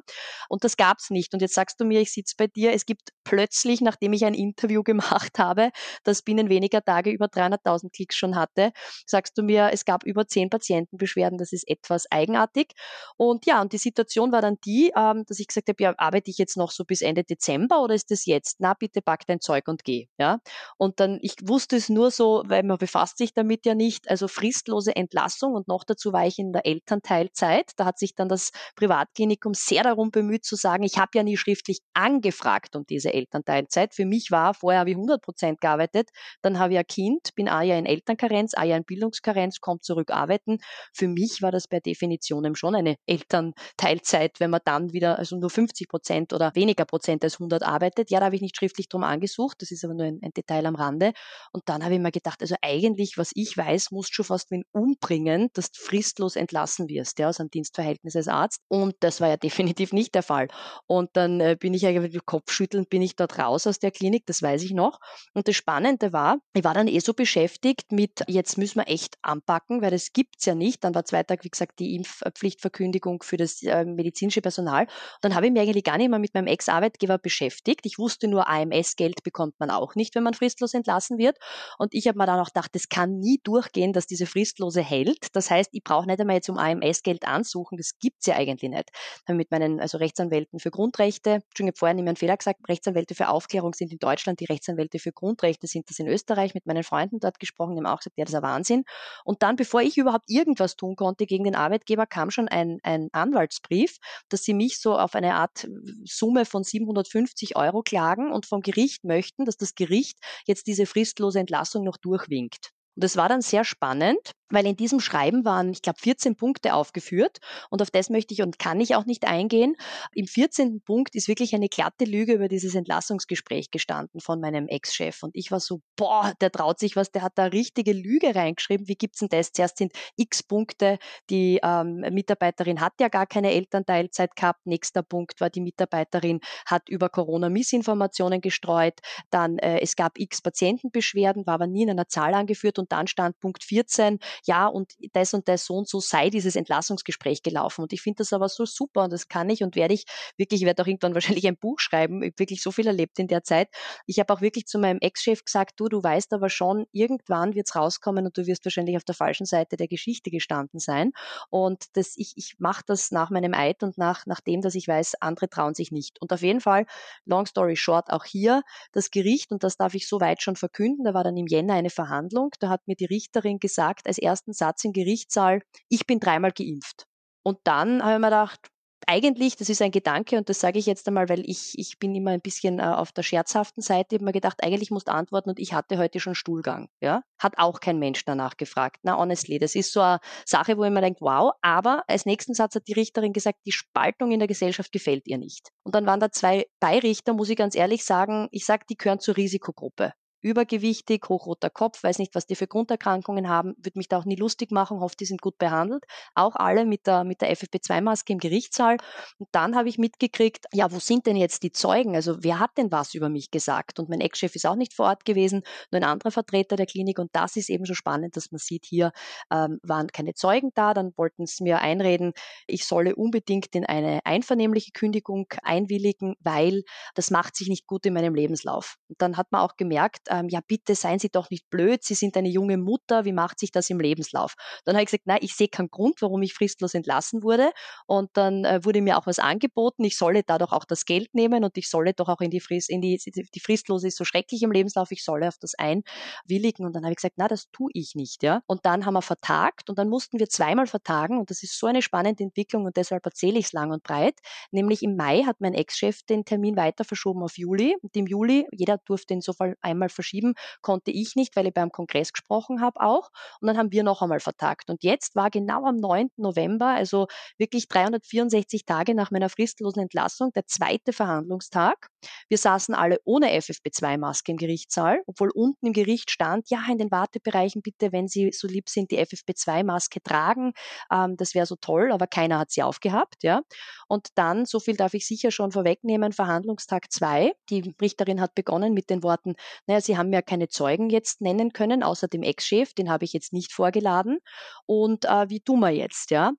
[0.50, 1.33] Und das gab es nicht.
[1.33, 4.33] Und jetzt sagst du mir, ich sitze bei dir, es gibt plötzlich, nachdem ich ein
[4.33, 5.72] Interview gemacht habe,
[6.03, 8.72] das binnen weniger Tage über 300.000 Klicks schon hatte,
[9.05, 12.74] sagst du mir, es gab über zehn Patientenbeschwerden, das ist etwas eigenartig.
[13.17, 16.29] Und ja, und die Situation war dann die, ähm, dass ich gesagt habe, ja, arbeite
[16.29, 18.57] ich jetzt noch so bis Ende Dezember oder ist das jetzt?
[18.60, 20.07] Na, bitte pack dein Zeug und geh.
[20.17, 20.39] Ja?
[20.77, 24.27] Und dann, ich wusste es nur so, weil man befasst sich damit ja nicht, also
[24.27, 27.72] fristlose Entlassung und noch dazu war ich in der Elternteilzeit.
[27.77, 31.37] Da hat sich dann das Privatklinikum sehr darum bemüht zu sagen, ich habe ja nie
[31.37, 33.94] schriftlich angefragt um diese Elternteilzeit.
[33.94, 36.09] Für mich war, vorher habe ich 100 Prozent gearbeitet,
[36.41, 39.83] dann habe ich ein Kind, bin ein Jahr in Elternkarenz, ein Jahr in Bildungskarenz, kommt
[39.83, 40.59] zurück arbeiten.
[40.94, 45.50] Für mich war das per Definition schon eine Elternteilzeit, wenn man dann wieder also nur
[45.50, 48.11] 50 Prozent oder weniger Prozent als 100 arbeitet.
[48.11, 50.65] Ja, da habe ich nicht schriftlich drum angesucht, das ist aber nur ein, ein Detail
[50.65, 51.13] am Rande.
[51.51, 54.63] Und dann habe ich mir gedacht, also eigentlich, was ich weiß, musst du fast wen
[54.72, 58.61] umbringen, dass du fristlos entlassen wirst, ja, aus einem Dienstverhältnis als Arzt.
[58.67, 59.37] Und das war ja
[59.77, 60.48] definitiv nicht der Fall.
[60.87, 64.25] Und dann äh, bin ich eigentlich mit Kopfschütteln, bin ich dort raus aus der Klinik,
[64.25, 65.00] das weiß ich noch.
[65.33, 69.15] Und das Spannende war, ich war dann eh so beschäftigt mit, jetzt müssen wir echt
[69.22, 70.83] anpacken, weil das gibt's ja nicht.
[70.83, 74.83] Dann war zwei Tage, wie gesagt, die Impfpflichtverkündigung für das äh, medizinische Personal.
[74.83, 74.89] Und
[75.22, 77.85] dann habe ich mich eigentlich gar nicht mehr mit meinem Ex-Arbeitgeber beschäftigt.
[77.85, 81.37] Ich wusste nur, AMS-Geld bekommt man auch nicht, wenn man fristlos entlassen wird.
[81.77, 85.27] Und ich habe mir dann auch gedacht, das kann nie durchgehen, dass diese Fristlose hält.
[85.33, 87.77] Das heißt, ich brauche nicht einmal jetzt um AMS-Geld ansuchen.
[87.77, 88.89] Das gibt's ja eigentlich nicht.
[89.27, 93.15] Habe mit meinen also Rechtsanwälten für Grundrechte, ich habe vorhin immer einen Fehler gesagt, Rechtsanwälte
[93.15, 96.83] für Aufklärung sind in Deutschland, die Rechtsanwälte für Grundrechte sind das in Österreich, mit meinen
[96.83, 98.83] Freunden dort gesprochen, die haben auch gesagt, ja, das ist ein Wahnsinn.
[99.23, 103.09] Und dann, bevor ich überhaupt irgendwas tun konnte gegen den Arbeitgeber, kam schon ein, ein
[103.11, 103.97] Anwaltsbrief,
[104.29, 105.67] dass sie mich so auf eine Art
[106.05, 111.39] Summe von 750 Euro klagen und vom Gericht möchten, dass das Gericht jetzt diese fristlose
[111.39, 112.70] Entlassung noch durchwinkt.
[112.96, 116.75] Und das war dann sehr spannend, weil in diesem Schreiben waren, ich glaube, 14 Punkte
[116.75, 117.39] aufgeführt
[117.70, 119.75] und auf das möchte ich und kann ich auch nicht eingehen.
[120.13, 120.81] Im 14.
[120.81, 125.51] Punkt ist wirklich eine glatte Lüge über dieses Entlassungsgespräch gestanden von meinem Ex-Chef und ich
[125.51, 128.87] war so, boah, der traut sich was, der hat da richtige Lüge reingeschrieben.
[128.87, 129.51] Wie gibt's denn das?
[129.51, 134.66] Zuerst sind x Punkte, die ähm, Mitarbeiterin hat ja gar keine Elternteilzeit gehabt.
[134.66, 139.00] Nächster Punkt war, die Mitarbeiterin hat über Corona Missinformationen gestreut.
[139.31, 143.07] Dann, äh, es gab x Patientenbeschwerden, war aber nie in einer Zahl angeführt und dann
[143.07, 147.82] stand Punkt 14, ja, und das und das so und so sei dieses Entlassungsgespräch gelaufen.
[147.82, 150.06] Und ich finde das aber so super und das kann ich und werde ich
[150.38, 153.20] wirklich, ich werde auch irgendwann wahrscheinlich ein Buch schreiben, ich habe wirklich so viel erlebt
[153.20, 153.70] in der Zeit.
[154.06, 157.68] Ich habe auch wirklich zu meinem Ex-Chef gesagt, du, du weißt aber schon, irgendwann wird
[157.68, 161.12] es rauskommen und du wirst wahrscheinlich auf der falschen Seite der Geschichte gestanden sein.
[161.50, 164.88] Und das, ich, ich mache das nach meinem Eid und nach, nach dem, dass ich
[164.88, 166.22] weiß, andere trauen sich nicht.
[166.22, 166.86] Und auf jeden Fall,
[167.25, 171.14] long story short, auch hier das Gericht, und das darf ich soweit schon verkünden, da
[171.14, 174.83] war dann im Jänner eine Verhandlung, da hat mir die Richterin gesagt, als ersten Satz
[174.83, 177.05] im Gerichtssaal, ich bin dreimal geimpft.
[177.44, 178.74] Und dann habe ich mir gedacht,
[179.07, 182.16] eigentlich, das ist ein Gedanke und das sage ich jetzt einmal, weil ich, ich bin
[182.16, 185.14] immer ein bisschen äh, auf der scherzhaften Seite, ich habe mir gedacht, eigentlich musst du
[185.14, 186.90] antworten und ich hatte heute schon Stuhlgang.
[187.01, 187.24] Ja?
[187.38, 188.98] Hat auch kein Mensch danach gefragt.
[189.03, 192.53] Na, honestly, das ist so eine Sache, wo ich mir denke, wow, aber als nächsten
[192.53, 195.70] Satz hat die Richterin gesagt, die Spaltung in der Gesellschaft gefällt ihr nicht.
[195.83, 199.20] Und dann waren da zwei Beirichter, muss ich ganz ehrlich sagen, ich sage, die gehören
[199.20, 204.18] zur Risikogruppe übergewichtig, hochroter Kopf, weiß nicht, was die für Grunderkrankungen haben, würde mich da
[204.18, 206.03] auch nie lustig machen, hoffe, die sind gut behandelt.
[206.36, 208.98] Auch alle mit der, mit der FFP2-Maske im Gerichtssaal.
[209.38, 212.16] Und dann habe ich mitgekriegt, ja, wo sind denn jetzt die Zeugen?
[212.16, 214.00] Also wer hat denn was über mich gesagt?
[214.00, 217.20] Und mein Ex-Chef ist auch nicht vor Ort gewesen, nur ein anderer Vertreter der Klinik.
[217.20, 219.14] Und das ist eben so spannend, dass man sieht, hier
[219.50, 220.94] ähm, waren keine Zeugen da.
[220.94, 222.34] Dann wollten sie mir einreden,
[222.68, 226.84] ich solle unbedingt in eine einvernehmliche Kündigung einwilligen, weil
[227.16, 228.98] das macht sich nicht gut in meinem Lebenslauf.
[229.08, 232.15] Und dann hat man auch gemerkt, ähm, ja bitte seien Sie doch nicht blöd, Sie
[232.15, 234.55] sind eine junge Mutter, wie macht sich das im Lebenslauf?
[234.83, 237.72] Dann habe ich gesagt, nein, ich sehe keinen Grund, warum ich fristlos entlassen wurde.
[238.07, 241.33] Und dann äh, wurde mir auch was angeboten, ich solle da doch auch das Geld
[241.33, 244.25] nehmen und ich solle doch auch in die Frist, in die, die Fristlose ist so
[244.25, 246.85] schrecklich im Lebenslauf, ich solle auf das einwilligen.
[246.85, 248.61] Und dann habe ich gesagt, na, das tue ich nicht, ja.
[248.67, 251.87] Und dann haben wir vertagt und dann mussten wir zweimal vertagen und das ist so
[251.87, 254.39] eine spannende Entwicklung und deshalb erzähle ich es lang und breit.
[254.72, 258.67] Nämlich im Mai hat mein Ex-Chef den Termin weiter verschoben auf Juli und im Juli,
[258.72, 263.01] jeder durfte insofern einmal verschieben, verschieben konnte ich nicht, weil ich beim Kongress gesprochen habe
[263.01, 263.29] auch.
[263.59, 264.90] Und dann haben wir noch einmal vertagt.
[264.90, 266.29] Und jetzt war genau am 9.
[266.38, 272.09] November, also wirklich 364 Tage nach meiner fristlosen Entlassung, der zweite Verhandlungstag.
[272.50, 277.12] Wir saßen alle ohne FFP2-Maske im Gerichtssaal, obwohl unten im Gericht stand, ja, in den
[277.12, 280.74] Wartebereichen bitte, wenn Sie so lieb sind, die FFP2-Maske tragen.
[281.12, 283.44] Ähm, das wäre so toll, aber keiner hat sie aufgehabt.
[283.44, 283.62] Ja.
[284.07, 287.53] Und dann, so viel darf ich sicher schon vorwegnehmen, Verhandlungstag 2.
[287.70, 289.55] Die Richterin hat begonnen mit den Worten,
[289.88, 293.33] naja, Sie haben ja keine Zeugen jetzt nennen können, außer dem Ex-Chef, den habe ich
[293.33, 294.37] jetzt nicht vorgeladen.
[294.85, 296.51] Und äh, wie tun wir jetzt, ja?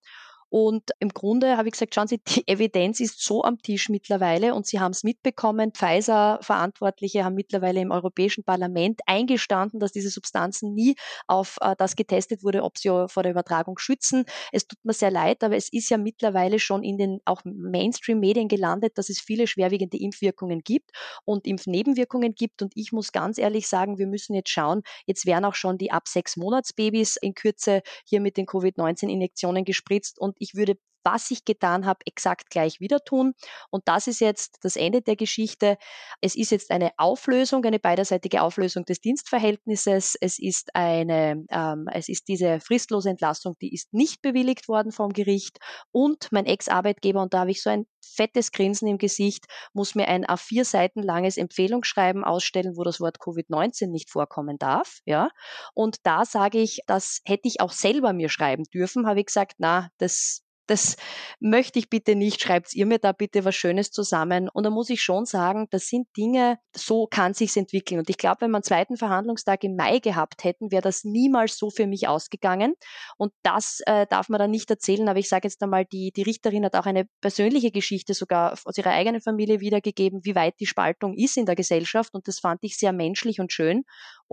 [0.56, 4.54] Und im Grunde habe ich gesagt, schauen Sie, die Evidenz ist so am Tisch mittlerweile
[4.54, 5.72] und Sie haben es mitbekommen.
[5.72, 10.94] Pfizer-Verantwortliche haben mittlerweile im Europäischen Parlament eingestanden, dass diese Substanzen nie
[11.26, 14.26] auf äh, das getestet wurde, ob sie vor der Übertragung schützen.
[14.52, 18.46] Es tut mir sehr leid, aber es ist ja mittlerweile schon in den auch Mainstream-Medien
[18.46, 20.92] gelandet, dass es viele schwerwiegende Impfwirkungen gibt
[21.24, 22.62] und Impfnebenwirkungen gibt.
[22.62, 25.90] Und ich muss ganz ehrlich sagen, wir müssen jetzt schauen, jetzt werden auch schon die
[25.90, 31.30] ab sechs Monats Babys in Kürze hier mit den Covid-19-Injektionen gespritzt und ich würde was
[31.30, 33.34] ich getan habe, exakt gleich wieder tun.
[33.70, 35.76] Und das ist jetzt das Ende der Geschichte.
[36.20, 40.16] Es ist jetzt eine Auflösung, eine beiderseitige Auflösung des Dienstverhältnisses.
[40.20, 45.12] Es ist eine, ähm, es ist diese fristlose Entlassung, die ist nicht bewilligt worden vom
[45.12, 45.58] Gericht.
[45.92, 50.08] Und mein Ex-Arbeitgeber, und da habe ich so ein fettes Grinsen im Gesicht, muss mir
[50.08, 55.00] ein A4 Seiten langes Empfehlungsschreiben ausstellen, wo das Wort Covid-19 nicht vorkommen darf.
[55.04, 55.28] Ja.
[55.74, 59.54] Und da sage ich, das hätte ich auch selber mir schreiben dürfen, habe ich gesagt,
[59.58, 60.96] na, das das
[61.40, 64.48] möchte ich bitte nicht, schreibt ihr mir da bitte was Schönes zusammen.
[64.48, 67.98] Und da muss ich schon sagen, das sind Dinge, so kann sich's entwickeln.
[67.98, 71.59] Und ich glaube, wenn wir einen zweiten Verhandlungstag im Mai gehabt hätten, wäre das niemals
[71.59, 72.74] so für mich ausgegangen.
[73.16, 76.22] Und das äh, darf man dann nicht erzählen, aber ich sage jetzt einmal, die, die
[76.22, 80.66] Richterin hat auch eine persönliche Geschichte sogar aus ihrer eigenen Familie wiedergegeben, wie weit die
[80.66, 82.14] Spaltung ist in der Gesellschaft.
[82.14, 83.85] Und das fand ich sehr menschlich und schön.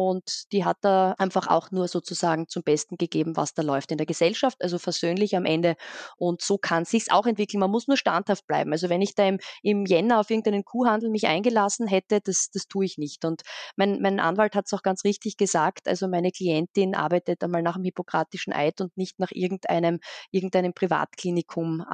[0.01, 3.99] Und die hat da einfach auch nur sozusagen zum Besten gegeben, was da läuft in
[3.99, 4.57] der Gesellschaft.
[4.63, 5.75] Also versöhnlich am Ende
[6.17, 7.59] und so kann sich's auch entwickeln.
[7.59, 8.71] Man muss nur standhaft bleiben.
[8.71, 12.67] Also wenn ich da im, im Jänner auf irgendeinen Kuhhandel mich eingelassen hätte, das, das
[12.67, 13.25] tue ich nicht.
[13.25, 13.43] Und
[13.75, 15.87] mein, mein Anwalt hat es auch ganz richtig gesagt.
[15.87, 19.99] Also meine Klientin arbeitet einmal nach dem hippokratischen Eid und nicht nach irgendeinem,
[20.31, 21.85] irgendeinem Privatklinikum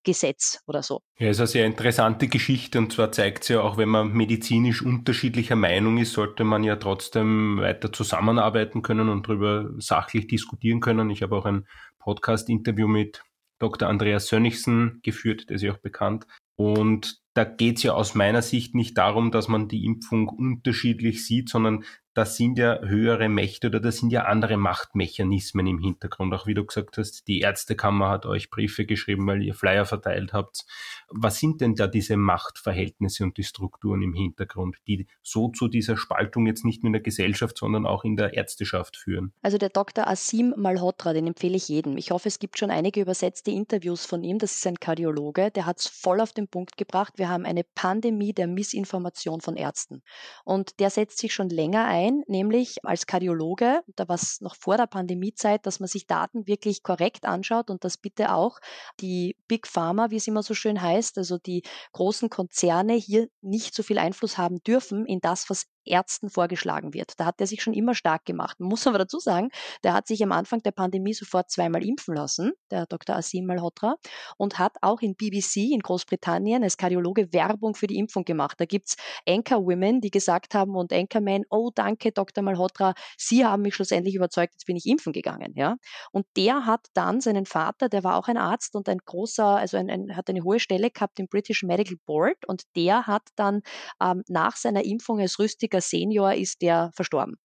[0.00, 1.02] Arbeitsgesetz oder so.
[1.18, 4.82] Ja, ist eine sehr interessante Geschichte und zwar zeigt sie ja auch, wenn man medizinisch
[4.82, 11.10] unterschiedlicher Meinung ist, sollte man ja trotzdem weiter zusammenarbeiten können und darüber sachlich diskutieren können.
[11.10, 11.66] Ich habe auch ein
[11.98, 13.22] Podcast-Interview mit
[13.58, 13.88] Dr.
[13.88, 16.26] Andreas Sönnigsen geführt, der ist ja auch bekannt.
[16.56, 21.26] Und da geht es ja aus meiner Sicht nicht darum, dass man die Impfung unterschiedlich
[21.26, 21.84] sieht, sondern
[22.20, 26.34] das sind ja höhere Mächte oder das sind ja andere Machtmechanismen im Hintergrund.
[26.34, 30.34] Auch wie du gesagt hast, die Ärztekammer hat euch Briefe geschrieben, weil ihr Flyer verteilt
[30.34, 30.66] habt.
[31.08, 35.96] Was sind denn da diese Machtverhältnisse und die Strukturen im Hintergrund, die so zu dieser
[35.96, 39.32] Spaltung jetzt nicht nur in der Gesellschaft, sondern auch in der Ärzteschaft führen?
[39.40, 40.06] Also der Dr.
[40.06, 41.96] Asim Malhotra, den empfehle ich jedem.
[41.96, 44.38] Ich hoffe, es gibt schon einige übersetzte Interviews von ihm.
[44.38, 47.14] Das ist ein Kardiologe, der hat es voll auf den Punkt gebracht.
[47.16, 50.02] Wir haben eine Pandemie der Missinformation von Ärzten.
[50.44, 54.76] Und der setzt sich schon länger ein, nämlich als Kardiologe, da war es noch vor
[54.76, 58.58] der Pandemiezeit, dass man sich Daten wirklich korrekt anschaut und dass bitte auch
[59.00, 63.74] die Big Pharma, wie es immer so schön heißt, also die großen Konzerne hier nicht
[63.74, 67.18] so viel Einfluss haben dürfen in das, was Ärzten vorgeschlagen wird.
[67.18, 68.60] Da hat er sich schon immer stark gemacht.
[68.60, 69.48] Man muss aber dazu sagen,
[69.84, 73.16] der hat sich am Anfang der Pandemie sofort zweimal impfen lassen, der Dr.
[73.16, 73.96] Asim Malhotra,
[74.36, 78.60] und hat auch in BBC in Großbritannien als Kardiologe Werbung für die Impfung gemacht.
[78.60, 78.96] Da gibt es
[79.28, 82.42] Anchor-Women, die gesagt haben und Anchormen, oh danke Dr.
[82.42, 85.52] Malhotra, Sie haben mich schlussendlich überzeugt, jetzt bin ich impfen gegangen.
[85.54, 85.76] Ja?
[86.12, 89.76] Und der hat dann seinen Vater, der war auch ein Arzt und ein großer, also
[89.76, 93.62] ein, ein, hat eine hohe Stelle gehabt im British Medical Board und der hat dann
[94.02, 95.38] ähm, nach seiner Impfung als
[95.70, 97.36] rüstiger Senior ist der verstorben.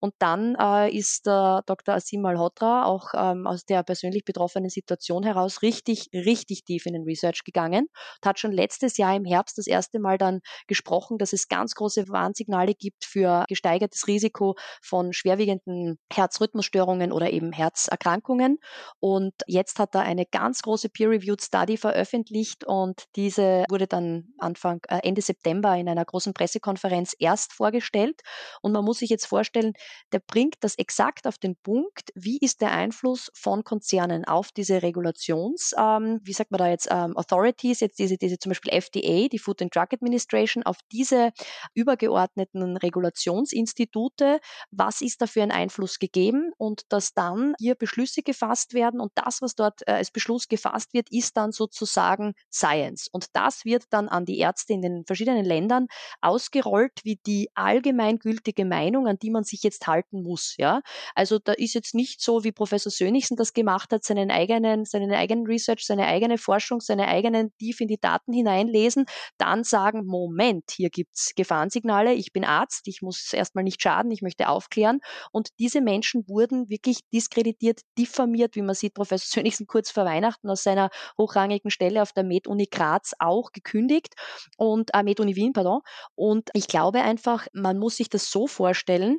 [0.00, 1.94] Und dann äh, ist äh, Dr.
[1.94, 7.04] Asim Malhotra auch ähm, aus der persönlich betroffenen Situation heraus richtig, richtig tief in den
[7.04, 11.32] Research gegangen und hat schon letztes Jahr im Herbst das erste Mal dann gesprochen, dass
[11.32, 18.58] es ganz große Warnsignale gibt für gesteigertes Risiko von schwerwiegenden Herzrhythmusstörungen oder eben Herzerkrankungen.
[19.00, 24.80] Und jetzt hat er eine ganz große Peer-Reviewed Study veröffentlicht und diese wurde dann Anfang,
[24.88, 28.20] äh, Ende September in einer großen Pressekonferenz erst vorgestellt.
[28.62, 29.74] Und man muss sich jetzt vorstellen, vorstellen,
[30.12, 34.82] der bringt das exakt auf den Punkt, wie ist der Einfluss von Konzernen auf diese
[34.82, 39.28] Regulations, ähm, wie sagt man da jetzt, ähm, Authorities, jetzt diese, diese zum Beispiel FDA,
[39.28, 41.32] die Food and Drug Administration, auf diese
[41.74, 48.74] übergeordneten Regulationsinstitute, was ist da für ein Einfluss gegeben und dass dann hier Beschlüsse gefasst
[48.74, 53.08] werden und das, was dort äh, als Beschluss gefasst wird, ist dann sozusagen Science.
[53.10, 55.86] Und das wird dann an die Ärzte in den verschiedenen Ländern
[56.20, 60.54] ausgerollt wie die allgemeingültige Meinung, an die man sich jetzt halten muss.
[60.58, 60.82] Ja?
[61.14, 65.12] Also da ist jetzt nicht so, wie Professor Sönigsen das gemacht hat, seinen eigenen, seinen
[65.12, 69.06] eigenen Research, seine eigene Forschung, seine eigenen tief in die Daten hineinlesen,
[69.38, 74.10] dann sagen, Moment, hier gibt es Gefahrensignale, ich bin Arzt, ich muss erstmal nicht schaden,
[74.10, 75.00] ich möchte aufklären.
[75.32, 80.48] Und diese Menschen wurden wirklich diskreditiert, diffamiert, wie man sieht, Professor Sönigsen kurz vor Weihnachten
[80.48, 84.14] aus seiner hochrangigen Stelle auf der Med-Uni Graz auch gekündigt
[84.56, 85.80] und äh, Med-Uni Wien, pardon.
[86.14, 89.18] Und ich glaube einfach, man muss sich das so vorstellen,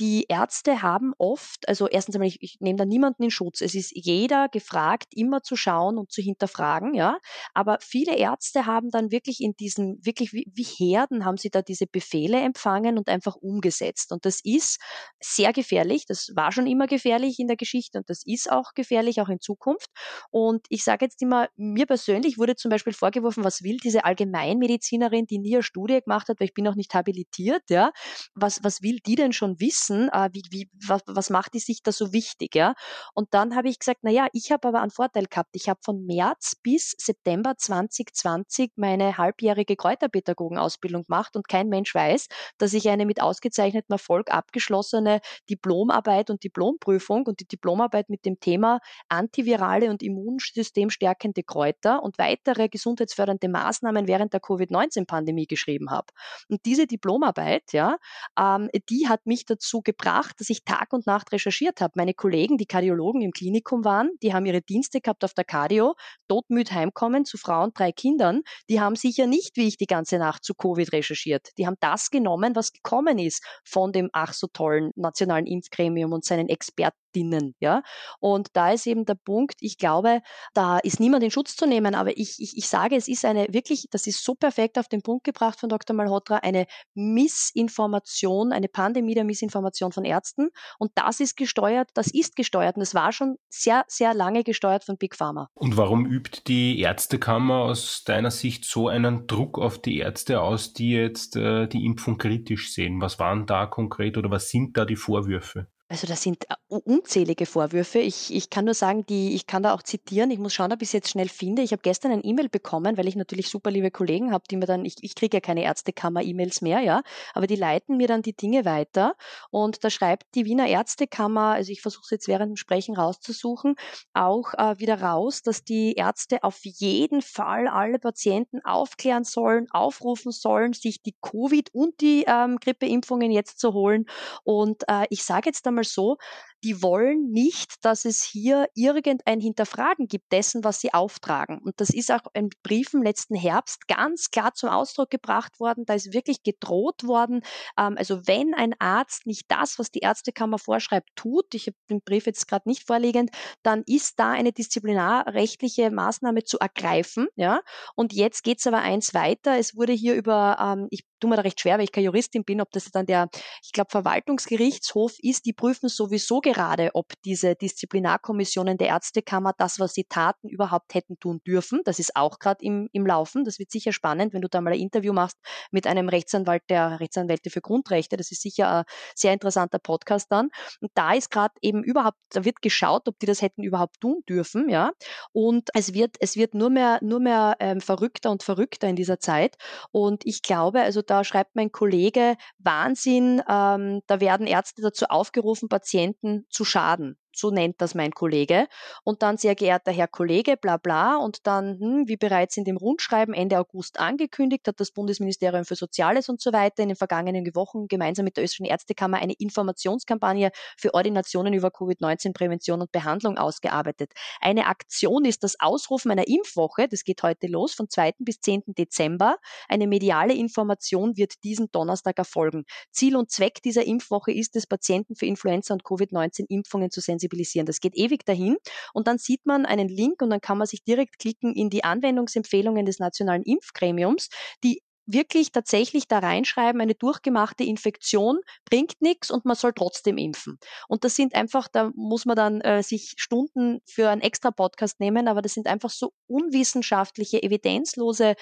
[0.00, 3.60] die Ärzte haben oft, also erstens einmal, ich, ich nehme da niemanden in Schutz.
[3.60, 7.18] Es ist jeder gefragt, immer zu schauen und zu hinterfragen, ja.
[7.54, 11.62] Aber viele Ärzte haben dann wirklich in diesen, wirklich wie, wie Herden haben sie da
[11.62, 14.12] diese Befehle empfangen und einfach umgesetzt.
[14.12, 14.78] Und das ist
[15.20, 16.06] sehr gefährlich.
[16.06, 19.40] Das war schon immer gefährlich in der Geschichte und das ist auch gefährlich, auch in
[19.40, 19.88] Zukunft.
[20.30, 25.26] Und ich sage jetzt immer, mir persönlich wurde zum Beispiel vorgeworfen, was will diese Allgemeinmedizinerin,
[25.26, 27.92] die nie eine Studie gemacht hat, weil ich bin auch nicht habilitiert, ja.
[28.34, 29.83] Was, was will die denn schon wissen?
[29.84, 32.74] Wissen, äh, wie, wie, was, was macht die sich da so wichtig, ja?
[33.14, 35.50] Und dann habe ich gesagt, na ja, ich habe aber einen Vorteil gehabt.
[35.52, 42.28] Ich habe von März bis September 2020 meine halbjährige Kräuterpädagogenausbildung gemacht und kein Mensch weiß,
[42.58, 48.40] dass ich eine mit ausgezeichnetem Erfolg abgeschlossene Diplomarbeit und Diplomprüfung und die Diplomarbeit mit dem
[48.40, 56.06] Thema antivirale und immunsystemstärkende Kräuter und weitere gesundheitsfördernde Maßnahmen während der Covid-19-Pandemie geschrieben habe.
[56.48, 57.96] Und diese Diplomarbeit, ja,
[58.38, 61.92] ähm, die hat mich dazu dazu gebracht, dass ich Tag und Nacht recherchiert habe.
[61.96, 65.94] Meine Kollegen, die Kardiologen im Klinikum waren, die haben ihre Dienste gehabt auf der Cardio,
[66.28, 68.42] todmüd heimkommen zu Frauen, drei Kindern.
[68.70, 71.48] Die haben sicher nicht, wie ich die ganze Nacht zu Covid recherchiert.
[71.58, 76.24] Die haben das genommen, was gekommen ist von dem ach so tollen nationalen Impfgremium und
[76.24, 77.54] seinen Experten Expertinnen.
[77.60, 77.82] Ja?
[78.20, 80.20] Und da ist eben der Punkt, ich glaube,
[80.52, 83.46] da ist niemand in Schutz zu nehmen, aber ich, ich, ich sage, es ist eine
[83.50, 85.94] wirklich, das ist so perfekt auf den Punkt gebracht von Dr.
[85.94, 90.48] Malhotra, eine Missinformation, eine Pandemie der Missinformation von Ärzten.
[90.78, 94.84] Und das ist gesteuert, das ist gesteuert und es war schon sehr, sehr lange gesteuert
[94.84, 95.48] von Big Pharma.
[95.54, 100.72] Und warum übt die Ärztekammer aus deiner Sicht so einen Druck auf die Ärzte aus,
[100.72, 103.00] die jetzt äh, die Impfung kritisch sehen?
[103.00, 105.68] Was waren da konkret oder was sind da die Vorwürfe?
[105.88, 107.98] Also das sind äh, unzählige Vorwürfe.
[107.98, 110.30] Ich, ich kann nur sagen, die, ich kann da auch zitieren.
[110.30, 111.60] Ich muss schauen, ob ich es jetzt schnell finde.
[111.60, 114.64] Ich habe gestern ein E-Mail bekommen, weil ich natürlich super liebe Kollegen habe, die mir
[114.64, 117.02] dann, ich, ich kriege ja keine Ärztekammer-E-Mails mehr, ja,
[117.34, 119.14] aber die leiten mir dann die Dinge weiter.
[119.50, 123.74] Und da schreibt die Wiener Ärztekammer, also ich versuche es jetzt während dem Sprechen rauszusuchen,
[124.14, 130.32] auch äh, wieder raus, dass die Ärzte auf jeden Fall alle Patienten aufklären sollen, aufrufen
[130.32, 134.06] sollen, sich die Covid- und die ähm, Grippeimpfungen jetzt zu holen.
[134.44, 136.16] Und äh, ich sage jetzt einmal so,
[136.64, 141.58] die wollen nicht, dass es hier irgendein Hinterfragen gibt dessen, was sie auftragen.
[141.58, 145.84] Und das ist auch in Briefen letzten Herbst ganz klar zum Ausdruck gebracht worden.
[145.84, 147.42] Da ist wirklich gedroht worden.
[147.78, 152.00] Ähm, also wenn ein Arzt nicht das, was die Ärztekammer vorschreibt, tut, ich habe den
[152.00, 153.30] Brief jetzt gerade nicht vorliegend,
[153.62, 157.28] dann ist da eine disziplinarrechtliche Maßnahme zu ergreifen.
[157.36, 157.60] Ja?
[157.94, 159.58] Und jetzt geht es aber eins weiter.
[159.58, 162.44] Es wurde hier über, ähm, ich tue mir da recht schwer, weil ich keine Juristin
[162.44, 163.28] bin, ob das dann der,
[163.62, 166.53] ich glaube, Verwaltungsgerichtshof ist, die prüfen sowieso gerade,
[166.92, 171.80] ob diese Disziplinarkommissionen der Ärztekammer das, was sie taten, überhaupt hätten tun dürfen.
[171.84, 173.44] Das ist auch gerade im, im Laufen.
[173.44, 175.38] Das wird sicher spannend, wenn du da mal ein Interview machst
[175.70, 178.16] mit einem Rechtsanwalt der Rechtsanwälte für Grundrechte.
[178.16, 180.50] Das ist sicher ein sehr interessanter Podcast dann.
[180.80, 184.22] Und da ist gerade eben überhaupt, da wird geschaut, ob die das hätten überhaupt tun
[184.28, 184.92] dürfen, ja.
[185.32, 189.18] Und es wird, es wird nur mehr, nur mehr ähm, verrückter und verrückter in dieser
[189.18, 189.56] Zeit.
[189.90, 195.68] Und ich glaube, also da schreibt mein Kollege Wahnsinn, ähm, da werden Ärzte dazu aufgerufen,
[195.68, 198.66] Patienten zu schaden so nennt das mein Kollege.
[199.04, 201.16] Und dann, sehr geehrter Herr Kollege, bla bla.
[201.16, 205.76] Und dann, hm, wie bereits in dem Rundschreiben Ende August angekündigt, hat das Bundesministerium für
[205.76, 210.50] Soziales und so weiter in den vergangenen Wochen gemeinsam mit der österreichischen Ärztekammer eine Informationskampagne
[210.76, 214.12] für Ordinationen über Covid-19-Prävention und Behandlung ausgearbeitet.
[214.40, 218.14] Eine Aktion ist das Ausrufen einer Impfwoche, das geht heute los, von 2.
[218.18, 218.62] bis 10.
[218.66, 219.36] Dezember.
[219.68, 222.64] Eine mediale Information wird diesen Donnerstag erfolgen.
[222.90, 227.66] Ziel und Zweck dieser Impfwoche ist es, Patienten für Influenza und Covid-19-Impfungen zu sensibilisieren sensibilisieren.
[227.66, 228.56] Das geht ewig dahin
[228.92, 231.84] und dann sieht man einen Link und dann kann man sich direkt klicken in die
[231.84, 234.28] Anwendungsempfehlungen des Nationalen Impfgremiums,
[234.62, 240.58] die wirklich tatsächlich da reinschreiben, eine durchgemachte Infektion bringt nichts und man soll trotzdem impfen.
[240.88, 245.00] Und das sind einfach, da muss man dann äh, sich Stunden für einen extra Podcast
[245.00, 248.34] nehmen, aber das sind einfach so unwissenschaftliche, evidenzlose,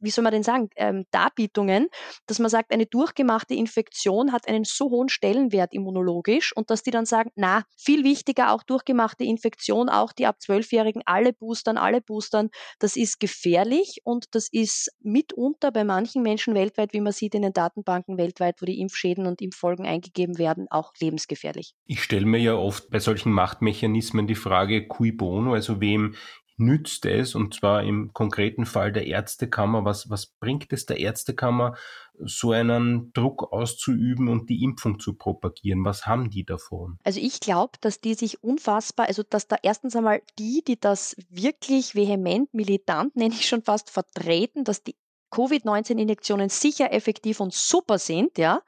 [0.00, 1.88] wie soll man denn sagen, ähm, Darbietungen,
[2.26, 6.90] dass man sagt, eine durchgemachte Infektion hat einen so hohen Stellenwert immunologisch und dass die
[6.90, 12.00] dann sagen, na, viel wichtiger auch durchgemachte Infektion, auch die ab Zwölfjährigen, alle boostern, alle
[12.00, 17.12] boostern, das ist gefährlich und das ist mitunter bei manchen manchen Menschen weltweit, wie man
[17.12, 21.74] sieht in den Datenbanken weltweit, wo die Impfschäden und Impffolgen eingegeben werden, auch lebensgefährlich.
[21.86, 26.14] Ich stelle mir ja oft bei solchen Machtmechanismen die Frage, cui bono, also wem
[26.56, 31.74] nützt es, und zwar im konkreten Fall der Ärztekammer, was, was bringt es der Ärztekammer,
[32.16, 35.84] so einen Druck auszuüben und die Impfung zu propagieren?
[35.84, 36.98] Was haben die davon?
[37.02, 41.16] Also ich glaube, dass die sich unfassbar, also dass da erstens einmal die, die das
[41.28, 44.94] wirklich vehement, militant, nenne ich schon fast, vertreten, dass die
[45.34, 48.62] Covid-19-Injektionen sicher effektiv und super sind, ja,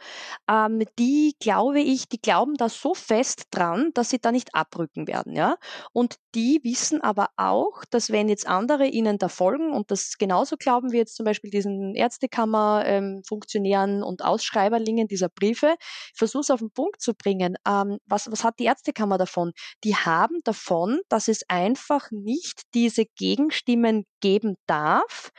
[0.50, 5.06] ähm, die glaube ich, die glauben da so fest dran, dass sie da nicht abrücken
[5.06, 5.56] werden, ja.
[5.92, 10.56] Und die wissen aber auch, dass wenn jetzt andere ihnen da folgen und das genauso
[10.56, 15.76] glauben wie jetzt zum Beispiel diesen Ärztekammer-Funktionären ähm, und Ausschreiberlingen dieser Briefe,
[16.12, 17.56] ich versuche es auf den Punkt zu bringen.
[17.66, 19.52] Ähm, was, was hat die Ärztekammer davon?
[19.84, 25.30] Die haben davon, dass es einfach nicht diese Gegenstimmen geben darf,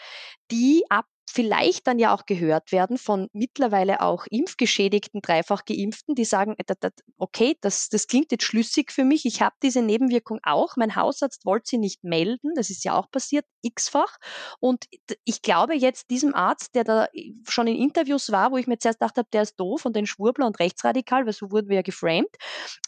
[0.52, 6.26] die ab vielleicht dann ja auch gehört werden von mittlerweile auch impfgeschädigten, dreifach geimpften, die
[6.26, 10.78] sagen, äh, okay, das, das klingt jetzt schlüssig für mich, ich habe diese Nebenwirkung auch,
[10.78, 14.18] mein Hausarzt wollte sie nicht melden, das ist ja auch passiert, x-fach.
[14.60, 14.86] Und
[15.26, 17.08] ich glaube jetzt diesem Arzt, der da
[17.48, 20.06] schon in Interviews war, wo ich mir zuerst gedacht habe, der ist doof und ein
[20.06, 22.30] Schwurbler und rechtsradikal, weil so wurden wir ja geframed,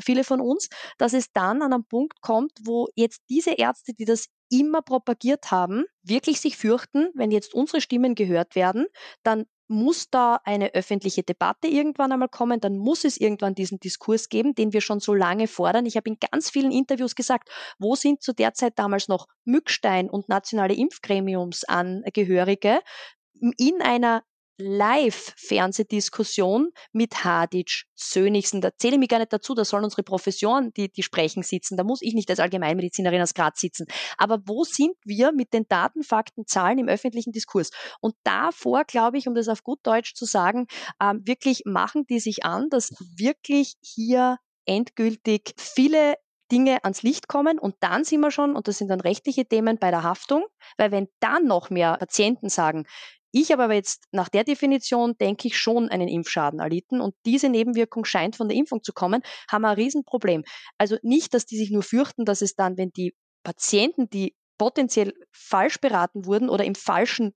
[0.01, 4.05] viele von uns, dass es dann an einen Punkt kommt, wo jetzt diese Ärzte, die
[4.05, 8.87] das immer propagiert haben, wirklich sich fürchten, wenn jetzt unsere Stimmen gehört werden,
[9.23, 14.27] dann muss da eine öffentliche Debatte irgendwann einmal kommen, dann muss es irgendwann diesen Diskurs
[14.27, 15.85] geben, den wir schon so lange fordern.
[15.85, 20.09] Ich habe in ganz vielen Interviews gesagt, wo sind zu der Zeit damals noch Mückstein
[20.09, 22.79] und nationale Impfgremiumsangehörige
[23.57, 24.23] in einer
[24.59, 28.61] Live-Fernsehdiskussion mit Hadic, Sönigsen.
[28.61, 31.77] Da zähle ich mich gar nicht dazu, da sollen unsere Professoren, die, die sprechen, sitzen.
[31.77, 33.87] Da muss ich nicht als Allgemeinmedizinerin aus Graz sitzen.
[34.17, 37.71] Aber wo sind wir mit den Daten, Fakten, Zahlen im öffentlichen Diskurs?
[38.01, 40.67] Und davor, glaube ich, um das auf gut Deutsch zu sagen,
[41.01, 46.15] ähm, wirklich machen die sich an, dass wirklich hier endgültig viele
[46.51, 49.77] Dinge ans Licht kommen und dann sind wir schon, und das sind dann rechtliche Themen
[49.77, 50.45] bei der Haftung,
[50.77, 52.87] weil wenn dann noch mehr Patienten sagen,
[53.31, 57.49] Ich habe aber jetzt nach der Definition, denke ich, schon einen Impfschaden erlitten und diese
[57.49, 60.43] Nebenwirkung scheint von der Impfung zu kommen, haben wir ein Riesenproblem.
[60.77, 63.13] Also nicht, dass die sich nur fürchten, dass es dann, wenn die
[63.43, 67.33] Patienten, die potenziell falsch beraten wurden oder im falschen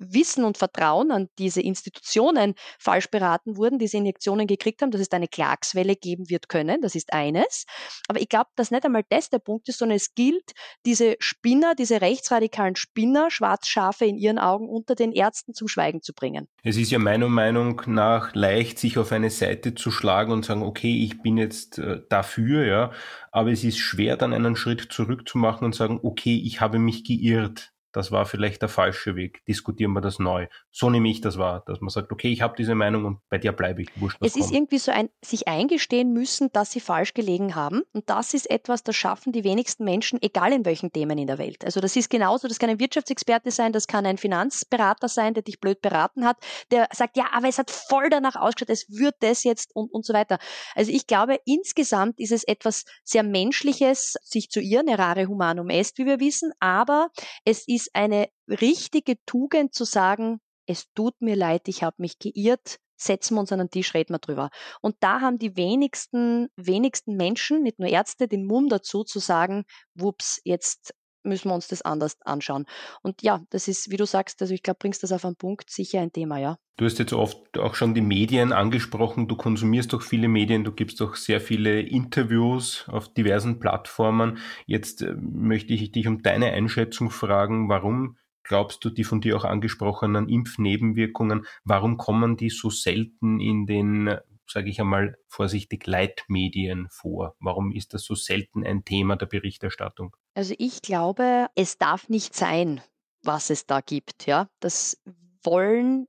[0.00, 5.12] Wissen und Vertrauen an diese Institutionen falsch beraten wurden, diese Injektionen gekriegt haben, dass es
[5.12, 6.80] eine Klagswelle geben wird können.
[6.80, 7.66] Das ist eines.
[8.08, 10.52] Aber ich glaube, dass nicht einmal das der Punkt ist, sondern es gilt,
[10.86, 16.14] diese Spinner, diese rechtsradikalen Spinner, Schwarzschafe in ihren Augen unter den Ärzten zum Schweigen zu
[16.14, 16.48] bringen.
[16.62, 20.62] Es ist ja meiner Meinung nach leicht, sich auf eine Seite zu schlagen und sagen,
[20.62, 22.92] okay, ich bin jetzt äh, dafür, ja.
[23.32, 26.78] Aber es ist schwer, dann einen Schritt zurück zu machen und sagen, okay, ich habe
[26.78, 29.44] mich geirrt das war vielleicht der falsche Weg.
[29.46, 30.46] Diskutieren wir das neu.
[30.70, 33.38] So nehme ich das wahr, dass man sagt, okay, ich habe diese Meinung und bei
[33.38, 33.88] dir bleibe ich.
[33.96, 34.44] Wurscht, es kommt.
[34.44, 37.82] ist irgendwie so ein sich eingestehen müssen, dass sie falsch gelegen haben.
[37.92, 41.38] Und das ist etwas, das schaffen die wenigsten Menschen, egal in welchen Themen in der
[41.38, 41.64] Welt.
[41.64, 45.42] Also das ist genauso, das kann ein Wirtschaftsexperte sein, das kann ein Finanzberater sein, der
[45.42, 46.36] dich blöd beraten hat,
[46.70, 50.04] der sagt, ja, aber es hat voll danach ausgeschaut, es wird das jetzt und, und
[50.04, 50.38] so weiter.
[50.74, 55.98] Also ich glaube, insgesamt ist es etwas sehr Menschliches, sich zu irren, errare humanum est,
[55.98, 57.08] wie wir wissen, aber
[57.44, 62.18] es ist ist eine richtige Tugend zu sagen, es tut mir leid, ich habe mich
[62.18, 64.50] geirrt, setzen wir uns an den Tisch, reden wir drüber.
[64.82, 69.64] Und da haben die wenigsten, wenigsten Menschen, nicht nur Ärzte, den Mumm dazu zu sagen,
[69.94, 72.66] wups, jetzt müssen wir uns das anders anschauen.
[73.02, 75.70] Und ja, das ist, wie du sagst, also ich glaube, bringst das auf einen Punkt,
[75.70, 76.58] sicher ein Thema, ja.
[76.76, 79.28] Du hast jetzt oft auch schon die Medien angesprochen.
[79.28, 84.38] Du konsumierst doch viele Medien, du gibst doch sehr viele Interviews auf diversen Plattformen.
[84.66, 87.68] Jetzt äh, möchte ich dich um deine Einschätzung fragen.
[87.68, 93.66] Warum glaubst du die von dir auch angesprochenen Impfnebenwirkungen, warum kommen die so selten in
[93.66, 94.18] den
[94.50, 97.36] sage ich einmal vorsichtig, Leitmedien vor?
[97.38, 100.16] Warum ist das so selten ein Thema der Berichterstattung?
[100.34, 102.82] Also ich glaube, es darf nicht sein,
[103.22, 104.26] was es da gibt.
[104.26, 105.00] Ja, das
[105.42, 106.06] wollen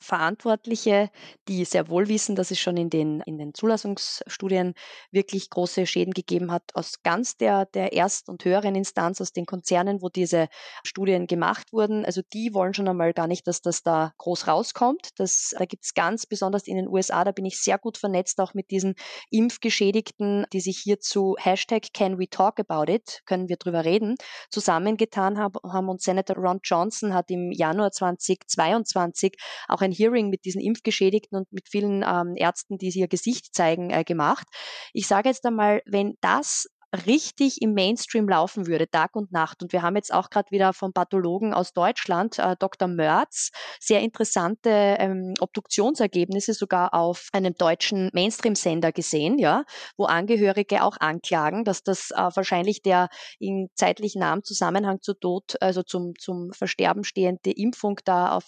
[0.00, 1.10] Verantwortliche,
[1.46, 4.74] die sehr wohl wissen, dass es schon in den, in den Zulassungsstudien
[5.10, 9.46] wirklich große Schäden gegeben hat, aus ganz der, der erst- und höheren Instanz, aus den
[9.46, 10.48] Konzernen, wo diese
[10.84, 12.04] Studien gemacht wurden.
[12.04, 15.10] Also die wollen schon einmal gar nicht, dass das da groß rauskommt.
[15.16, 18.40] Das, da gibt es ganz besonders in den USA, da bin ich sehr gut vernetzt,
[18.40, 18.94] auch mit diesen
[19.30, 24.16] Impfgeschädigten, die sich hierzu Hashtag Can We Talk About It, können wir drüber reden,
[24.50, 25.88] zusammengetan haben.
[25.88, 29.36] Und Senator Ron Johnson hat im Januar 2022
[29.68, 33.54] auch ein ein Hearing mit diesen Impfgeschädigten und mit vielen ähm, Ärzten, die ihr Gesicht
[33.54, 34.46] zeigen, äh, gemacht.
[34.92, 36.68] Ich sage jetzt einmal, wenn das
[37.06, 39.62] richtig im Mainstream laufen würde, Tag und Nacht.
[39.62, 42.88] Und wir haben jetzt auch gerade wieder vom Pathologen aus Deutschland, äh, Dr.
[42.88, 49.64] Mörz, sehr interessante ähm, Obduktionsergebnisse sogar auf einem deutschen Mainstream-Sender gesehen, ja,
[49.96, 55.56] wo Angehörige auch anklagen, dass das äh, wahrscheinlich der in zeitlich nahen Zusammenhang zu Tod,
[55.60, 58.44] also zum, zum Versterben stehende Impfung da auf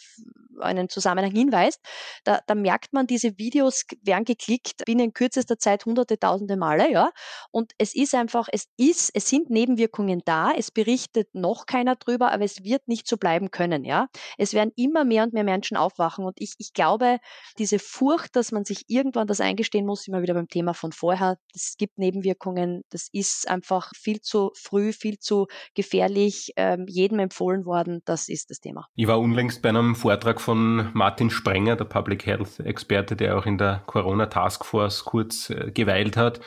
[0.62, 1.80] einen Zusammenhang hinweist.
[2.24, 7.10] Da, da merkt man, diese Videos werden geklickt binnen kürzester Zeit hunderte, tausende Male, ja.
[7.50, 12.32] Und es ist einfach es ist, es sind Nebenwirkungen da, es berichtet noch keiner drüber,
[12.32, 14.08] aber es wird nicht so bleiben können, ja.
[14.38, 17.18] Es werden immer mehr und mehr Menschen aufwachen und ich, ich glaube,
[17.58, 21.38] diese Furcht, dass man sich irgendwann das eingestehen muss, immer wieder beim Thema von vorher,
[21.54, 27.64] es gibt Nebenwirkungen, das ist einfach viel zu früh, viel zu gefährlich, ähm, jedem empfohlen
[27.64, 28.86] worden, das ist das Thema.
[28.94, 33.46] Ich war unlängst bei einem Vortrag von Martin Sprenger, der Public Health Experte, der auch
[33.46, 36.40] in der Corona Taskforce kurz äh, geweilt hat.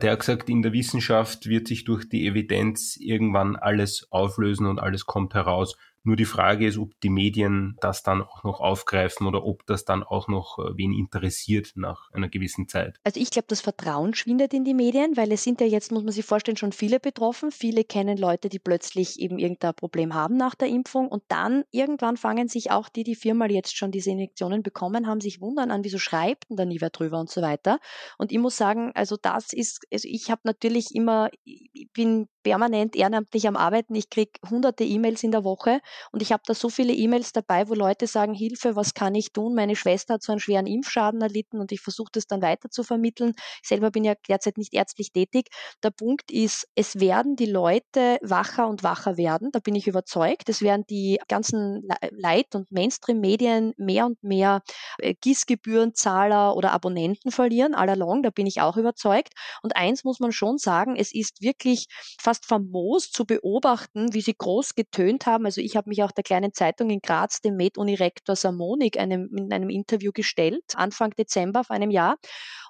[0.00, 4.78] Der hat gesagt, in der Wissenschaft wird sich durch die Evidenz irgendwann alles auflösen und
[4.78, 5.76] alles kommt heraus.
[6.04, 9.84] Nur die Frage ist, ob die Medien das dann auch noch aufgreifen oder ob das
[9.84, 12.98] dann auch noch äh, wen interessiert nach einer gewissen Zeit.
[13.04, 16.02] Also ich glaube, das Vertrauen schwindet in die Medien, weil es sind ja jetzt, muss
[16.02, 17.50] man sich vorstellen, schon viele betroffen.
[17.50, 22.16] Viele kennen Leute, die plötzlich eben irgendein Problem haben nach der Impfung und dann irgendwann
[22.16, 25.84] fangen sich auch die, die viermal jetzt schon diese Injektionen bekommen haben, sich wundern an,
[25.84, 27.78] wieso schreibt denn da nie wer drüber und so weiter.
[28.18, 32.96] Und ich muss sagen, also das ist, also ich habe natürlich immer, ich bin permanent
[32.96, 33.94] ehrenamtlich am Arbeiten.
[33.94, 35.80] Ich kriege hunderte E-Mails in der Woche
[36.10, 39.32] und ich habe da so viele E-Mails dabei, wo Leute sagen, Hilfe, was kann ich
[39.32, 39.54] tun?
[39.54, 42.82] Meine Schwester hat so einen schweren Impfschaden erlitten und ich versuche das dann weiter zu
[42.82, 43.34] vermitteln.
[43.62, 45.48] Ich selber bin ja derzeit nicht ärztlich tätig.
[45.82, 49.50] Der Punkt ist, es werden die Leute wacher und wacher werden.
[49.52, 50.48] Da bin ich überzeugt.
[50.48, 54.62] Es werden die ganzen Leit- und Mainstream-Medien mehr und mehr
[54.98, 58.22] äh, Gießgebührenzahler oder Abonnenten verlieren, all along.
[58.22, 59.34] Da bin ich auch überzeugt.
[59.62, 61.86] Und eins muss man schon sagen, es ist wirklich
[62.20, 65.44] fast fast famos zu beobachten, wie sie groß getönt haben.
[65.44, 69.52] Also ich habe mich auch der kleinen Zeitung in Graz, dem Med-Unirektor Samonik, einem, in
[69.52, 72.16] einem Interview gestellt, Anfang Dezember vor einem Jahr.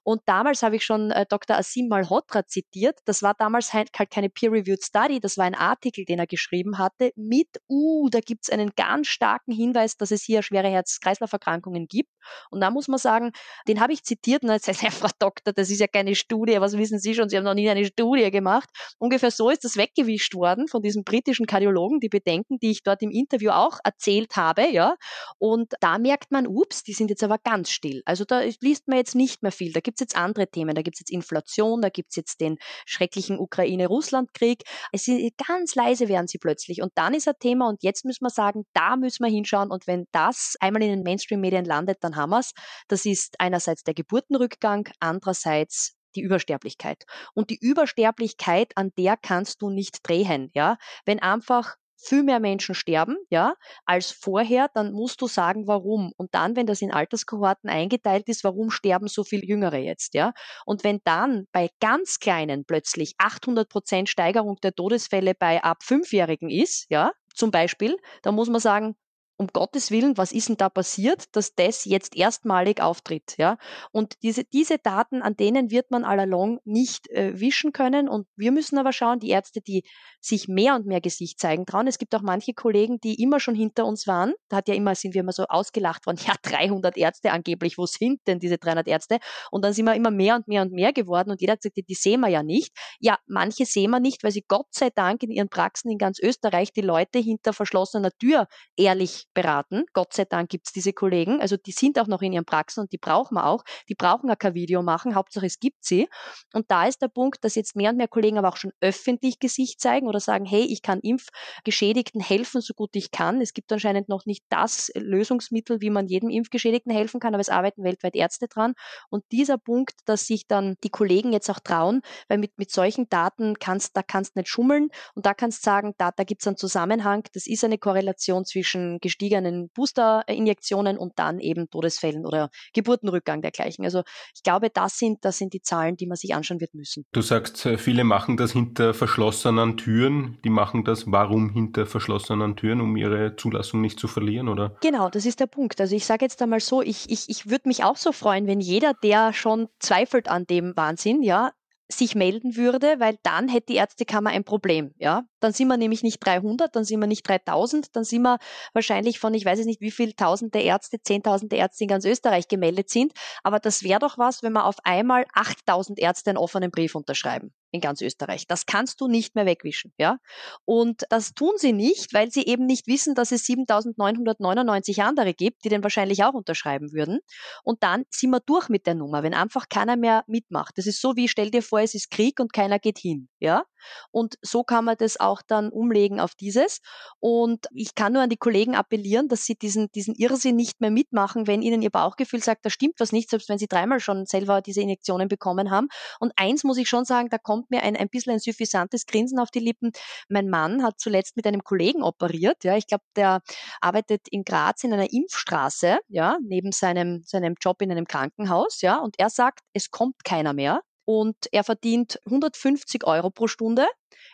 [0.04, 1.56] Und damals habe ich schon äh, Dr.
[1.56, 2.98] Asim Malhotra zitiert.
[3.04, 7.12] Das war damals halt keine Peer-Reviewed Study, das war ein Artikel, den er geschrieben hatte
[7.14, 12.10] mit, uh, da gibt es einen ganz starken Hinweis, dass es hier schwere Herz-Kreislauf-Erkrankungen gibt.
[12.50, 13.32] Und da muss man sagen,
[13.68, 16.60] den habe ich zitiert und dann sagt er, Frau Doktor, das ist ja keine Studie,
[16.60, 18.68] was wissen Sie schon, Sie haben noch nie eine Studie gemacht.
[18.98, 23.02] Ungefähr so ist das weggewischt worden von diesem britischen Kardiologen, die Bedenken, die ich dort
[23.02, 24.96] im Interview auch erzählt habe, ja.
[25.38, 28.02] Und da merkt man, ups, die sind jetzt aber ganz still.
[28.04, 29.72] Also da liest man jetzt nicht mehr viel.
[29.72, 32.40] Da gibt es jetzt andere Themen, da gibt es jetzt Inflation, da gibt es jetzt
[32.40, 34.62] den schrecklichen Ukraine-Russland-Krieg.
[34.92, 36.82] Es sind ganz leise werden sie plötzlich.
[36.82, 39.70] Und dann ist ein Thema und jetzt müssen wir sagen, da müssen wir hinschauen.
[39.70, 42.52] Und wenn das einmal in den Mainstream-Medien landet, dann haben wir es.
[42.88, 47.04] Das ist einerseits der Geburtenrückgang, andererseits die Übersterblichkeit.
[47.34, 50.76] Und die Übersterblichkeit, an der kannst du nicht drehen, ja.
[51.04, 53.54] Wenn einfach viel mehr Menschen sterben, ja,
[53.86, 56.12] als vorher, dann musst du sagen, warum.
[56.16, 60.32] Und dann, wenn das in Alterskohorten eingeteilt ist, warum sterben so viel Jüngere jetzt, ja?
[60.66, 66.50] Und wenn dann bei ganz kleinen plötzlich 800 Prozent Steigerung der Todesfälle bei ab Fünfjährigen
[66.50, 68.96] ist, ja, zum Beispiel, dann muss man sagen,
[69.36, 73.58] um Gottes Willen, was ist denn da passiert, dass das jetzt erstmalig auftritt, ja?
[73.90, 78.08] Und diese, diese Daten, an denen wird man all along nicht äh, wischen können.
[78.08, 79.84] Und wir müssen aber schauen, die Ärzte, die
[80.20, 81.86] sich mehr und mehr Gesicht zeigen trauen.
[81.88, 84.34] Es gibt auch manche Kollegen, die immer schon hinter uns waren.
[84.48, 87.86] Da hat ja immer, sind wir immer so ausgelacht worden, ja, 300 Ärzte angeblich, wo
[87.86, 89.18] sind denn diese 300 Ärzte?
[89.50, 91.88] Und dann sind wir immer mehr und mehr und mehr geworden und jeder hat gesagt,
[91.88, 92.72] die sehen wir ja nicht.
[93.00, 96.20] Ja, manche sehen wir nicht, weil sie Gott sei Dank in ihren Praxen in ganz
[96.20, 99.84] Österreich die Leute hinter verschlossener Tür ehrlich beraten.
[99.92, 101.40] Gott sei Dank gibt es diese Kollegen.
[101.40, 103.64] Also die sind auch noch in ihren Praxen und die brauchen wir auch.
[103.88, 105.14] Die brauchen auch kein Video machen.
[105.14, 106.08] Hauptsache es gibt sie.
[106.52, 109.38] Und da ist der Punkt, dass jetzt mehr und mehr Kollegen aber auch schon öffentlich
[109.38, 113.40] Gesicht zeigen oder sagen, hey, ich kann Impfgeschädigten helfen, so gut ich kann.
[113.40, 117.48] Es gibt anscheinend noch nicht das Lösungsmittel, wie man jedem Impfgeschädigten helfen kann, aber es
[117.48, 118.74] arbeiten weltweit Ärzte dran.
[119.10, 123.08] Und dieser Punkt, dass sich dann die Kollegen jetzt auch trauen, weil mit, mit solchen
[123.08, 126.56] Daten kannst, da kannst nicht schummeln und da kannst sagen, da, da gibt es einen
[126.56, 133.84] Zusammenhang, das ist eine Korrelation zwischen gestiegenen Boosterinjektionen und dann eben Todesfällen oder Geburtenrückgang dergleichen.
[133.84, 134.02] Also
[134.34, 137.04] ich glaube, das sind, das sind die Zahlen, die man sich anschauen wird müssen.
[137.12, 140.38] Du sagst, äh, viele machen das hinter verschlossenen Türen.
[140.44, 144.76] Die machen das warum hinter verschlossenen Türen, um ihre Zulassung nicht zu verlieren, oder?
[144.80, 145.80] Genau, das ist der Punkt.
[145.80, 148.60] Also ich sage jetzt einmal so, ich, ich, ich würde mich auch so freuen, wenn
[148.60, 151.52] jeder, der schon zweifelt an dem Wahnsinn, ja,
[151.92, 154.92] sich melden würde, weil dann hätte die Ärztekammer ein Problem.
[154.98, 155.24] Ja?
[155.42, 158.38] Dann sind wir nämlich nicht 300, dann sind wir nicht 3000, dann sind wir
[158.72, 162.46] wahrscheinlich von, ich weiß es nicht, wie viel tausende Ärzte, zehntausende Ärzte in ganz Österreich
[162.48, 163.12] gemeldet sind.
[163.42, 167.52] Aber das wäre doch was, wenn wir auf einmal 8000 Ärzte einen offenen Brief unterschreiben
[167.72, 168.46] in ganz Österreich.
[168.46, 170.18] Das kannst du nicht mehr wegwischen, ja.
[170.64, 175.64] Und das tun sie nicht, weil sie eben nicht wissen, dass es 7.999 andere gibt,
[175.64, 177.20] die den wahrscheinlich auch unterschreiben würden.
[177.64, 180.76] Und dann sind wir durch mit der Nummer, wenn einfach keiner mehr mitmacht.
[180.76, 183.64] Das ist so wie, stell dir vor, es ist Krieg und keiner geht hin, ja.
[184.10, 186.80] Und so kann man das auch dann umlegen auf dieses.
[187.20, 190.90] Und ich kann nur an die Kollegen appellieren, dass sie diesen, diesen Irrsinn nicht mehr
[190.90, 194.26] mitmachen, wenn ihnen ihr Bauchgefühl sagt, da stimmt was nicht, selbst wenn sie dreimal schon
[194.26, 195.88] selber diese Injektionen bekommen haben.
[196.20, 199.38] Und eins muss ich schon sagen, da kommt mir ein, ein bisschen ein suffisantes Grinsen
[199.38, 199.92] auf die Lippen.
[200.28, 202.64] Mein Mann hat zuletzt mit einem Kollegen operiert.
[202.64, 203.40] Ja, ich glaube, der
[203.80, 208.98] arbeitet in Graz in einer Impfstraße, ja, neben seinem, seinem Job in einem Krankenhaus, ja,
[208.98, 213.86] und er sagt, es kommt keiner mehr und er verdient 150 Euro pro Stunde.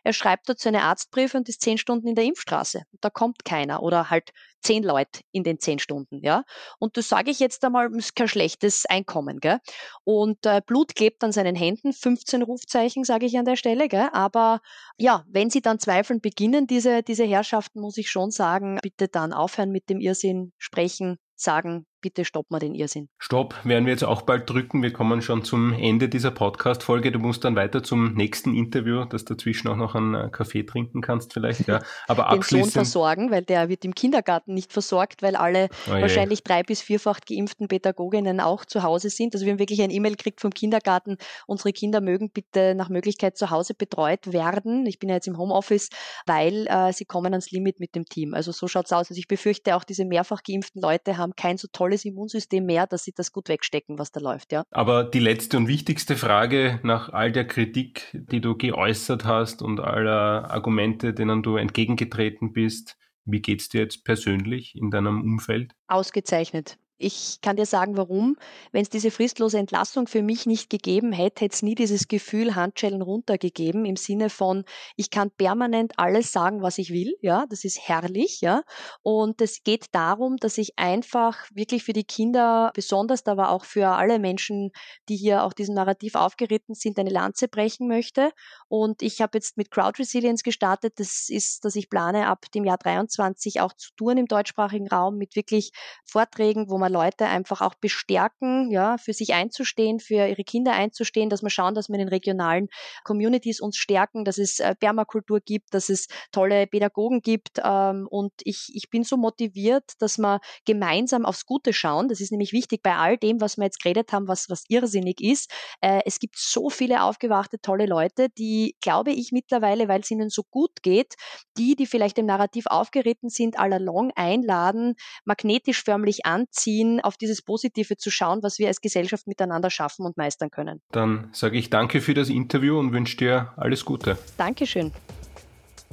[0.04, 2.82] Er schreibt dort seine Arztbriefe und ist zehn Stunden in der Impfstraße.
[3.00, 6.44] Da kommt keiner oder halt zehn Leute in den zehn Stunden, ja.
[6.78, 9.58] Und das sage ich jetzt einmal, ist kein schlechtes Einkommen, gell.
[10.04, 14.08] Und äh, Blut klebt an seinen Händen, 15 Rufzeichen sage ich an der Stelle, gell.
[14.12, 14.60] Aber
[14.96, 19.32] ja, wenn sie dann zweifeln beginnen, diese, diese Herrschaften, muss ich schon sagen, bitte dann
[19.32, 23.09] aufhören mit dem Irrsinn, sprechen, sagen, bitte stopp mal den Irrsinn.
[23.18, 24.82] Stopp, werden wir jetzt auch bald drücken.
[24.82, 27.12] Wir kommen schon zum Ende dieser Podcast-Folge.
[27.12, 30.62] Du musst dann weiter zum nächsten Interview, dass du dazwischen auch noch einen äh, Kaffee
[30.64, 31.66] trinken kannst vielleicht.
[31.66, 31.80] Ja.
[32.07, 32.72] Aber den abschließend...
[32.72, 36.80] Sohn versorgen, weil der wird im Kindergarten nicht versorgt, weil alle oh wahrscheinlich drei- bis
[36.80, 39.34] vierfach geimpften Pädagoginnen auch zu Hause sind.
[39.34, 41.16] Also wir haben wirklich ein E-Mail gekriegt vom Kindergarten,
[41.47, 44.86] unsere Kinder mögen bitte nach Möglichkeit zu Hause betreut werden.
[44.86, 45.91] Ich bin ja jetzt im Homeoffice,
[46.26, 48.34] weil äh, sie kommen ans Limit mit dem Team.
[48.34, 49.09] Also so schaut es aus.
[49.11, 52.86] Also ich befürchte auch, diese mehrfach geimpften Leute haben kein so tolles tolles Immunsystem mehr,
[52.86, 54.64] dass sie das gut wegstecken, was da läuft, ja.
[54.70, 59.80] Aber die letzte und wichtigste Frage nach all der Kritik, die du geäußert hast und
[59.80, 65.72] aller Argumente, denen du entgegengetreten bist, wie geht's dir jetzt persönlich in deinem Umfeld?
[65.86, 66.78] Ausgezeichnet.
[67.01, 68.36] Ich kann dir sagen, warum.
[68.72, 72.57] Wenn es diese fristlose Entlassung für mich nicht gegeben hätte, hätte es nie dieses Gefühl
[72.57, 74.64] Handschellen runtergegeben im Sinne von,
[74.96, 77.14] ich kann permanent alles sagen, was ich will.
[77.22, 78.40] Ja, das ist herrlich.
[78.40, 78.62] Ja,
[79.03, 83.90] und es geht darum, dass ich einfach wirklich für die Kinder besonders, aber auch für
[83.90, 84.72] alle Menschen,
[85.09, 88.32] die hier auch diesem Narrativ aufgeritten sind, eine Lanze brechen möchte.
[88.66, 90.94] Und ich habe jetzt mit Crowd Resilience gestartet.
[90.99, 95.16] Das ist, dass ich plane, ab dem Jahr 23 auch zu touren im deutschsprachigen Raum
[95.16, 95.70] mit wirklich
[96.05, 100.72] Vorträgen, wo man wir Leute einfach auch bestärken, ja, für sich einzustehen, für ihre Kinder
[100.72, 102.68] einzustehen, dass wir schauen, dass wir in den regionalen
[103.05, 107.61] Communities uns stärken, dass es äh, Permakultur gibt, dass es tolle Pädagogen gibt.
[107.62, 112.09] Ähm, und ich, ich bin so motiviert, dass wir gemeinsam aufs Gute schauen.
[112.09, 115.20] Das ist nämlich wichtig bei all dem, was wir jetzt geredet haben, was, was irrsinnig
[115.20, 115.51] ist.
[115.80, 120.30] Äh, es gibt so viele aufgewachte, tolle Leute, die, glaube ich, mittlerweile, weil es ihnen
[120.30, 121.14] so gut geht,
[121.57, 127.16] die, die vielleicht im Narrativ aufgeritten sind, all along einladen, magnetisch förmlich anziehen, ziehen, auf
[127.16, 130.80] dieses Positive zu schauen, was wir als Gesellschaft miteinander schaffen und meistern können.
[130.92, 134.18] Dann sage ich danke für das Interview und wünsche dir alles Gute.
[134.36, 134.92] Dankeschön.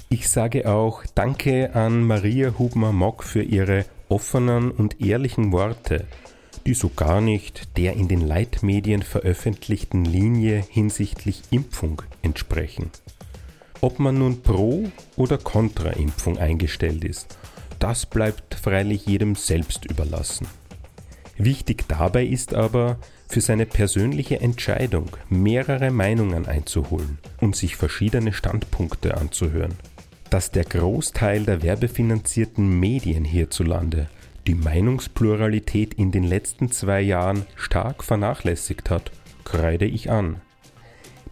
[0.09, 6.05] Ich sage auch Danke an Maria Hubmer-Mock für ihre offenen und ehrlichen Worte,
[6.65, 12.91] die so gar nicht der in den Leitmedien veröffentlichten Linie hinsichtlich Impfung entsprechen.
[13.81, 17.37] Ob man nun pro oder kontra Impfung eingestellt ist,
[17.79, 20.47] das bleibt freilich jedem selbst überlassen.
[21.37, 29.17] Wichtig dabei ist aber, für seine persönliche Entscheidung mehrere Meinungen einzuholen und sich verschiedene Standpunkte
[29.17, 29.73] anzuhören.
[30.29, 34.07] Dass der Großteil der werbefinanzierten Medien hierzulande
[34.47, 39.11] die Meinungspluralität in den letzten zwei Jahren stark vernachlässigt hat,
[39.43, 40.41] kreide ich an.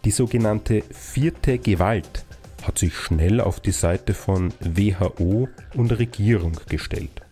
[0.04, 2.24] Die sogenannte vierte Gewalt
[2.62, 7.22] hat sich schnell auf die Seite von WHO und Regierung gestellt.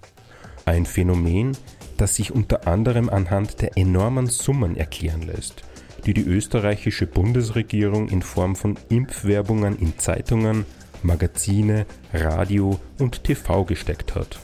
[0.65, 1.57] Ein Phänomen,
[1.97, 5.63] das sich unter anderem anhand der enormen Summen erklären lässt,
[6.07, 10.65] die die österreichische Bundesregierung in Form von Impfwerbungen in Zeitungen,
[11.03, 14.39] Magazine, Radio und TV gesteckt hat.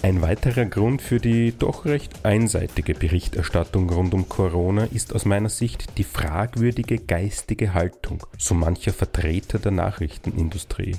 [0.00, 5.48] Ein weiterer Grund für die doch recht einseitige Berichterstattung rund um Corona ist aus meiner
[5.48, 10.96] Sicht die fragwürdige geistige Haltung so mancher Vertreter der Nachrichtenindustrie.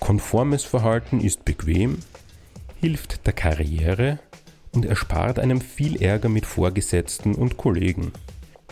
[0.00, 1.98] Konformes Verhalten ist bequem,
[2.78, 4.18] hilft der Karriere
[4.72, 8.12] und erspart einem viel Ärger mit Vorgesetzten und Kollegen.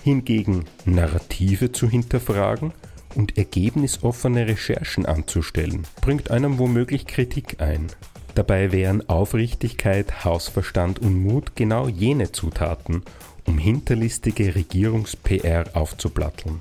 [0.03, 2.73] Hingegen Narrative zu hinterfragen
[3.15, 7.89] und ergebnisoffene Recherchen anzustellen, bringt einem womöglich Kritik ein.
[8.35, 13.03] Dabei wären Aufrichtigkeit, Hausverstand und Mut genau jene Zutaten,
[13.47, 16.59] um hinterlistige Regierungs-PR aufzuplatteln.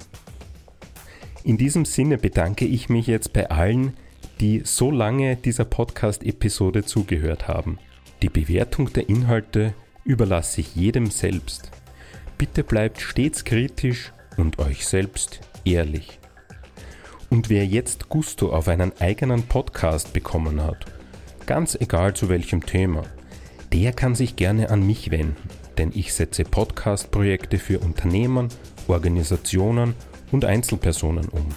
[1.44, 3.94] In diesem Sinne bedanke ich mich jetzt bei allen,
[4.40, 7.80] die so lange dieser Podcast-Episode zugehört haben.
[8.24, 11.70] Die Bewertung der Inhalte überlasse ich jedem selbst.
[12.38, 16.20] Bitte bleibt stets kritisch und euch selbst ehrlich.
[17.30, 20.86] Und wer jetzt Gusto auf einen eigenen Podcast bekommen hat,
[21.46, 23.04] ganz egal zu welchem Thema,
[23.72, 25.36] der kann sich gerne an mich wenden,
[25.78, 28.48] denn ich setze Podcast-Projekte für Unternehmen,
[28.88, 29.94] Organisationen
[30.32, 31.48] und Einzelpersonen um.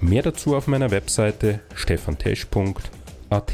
[0.00, 3.52] Mehr dazu auf meiner Webseite stefantesch.at.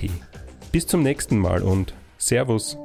[0.70, 2.76] Bis zum nächsten Mal und Servus.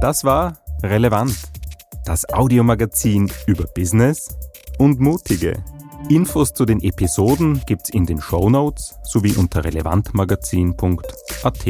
[0.00, 1.36] Das war Relevant,
[2.04, 4.36] das Audiomagazin über Business
[4.78, 5.62] und Mutige.
[6.08, 11.66] Infos zu den Episoden gibt's in den Show Notes sowie unter relevantmagazin.at.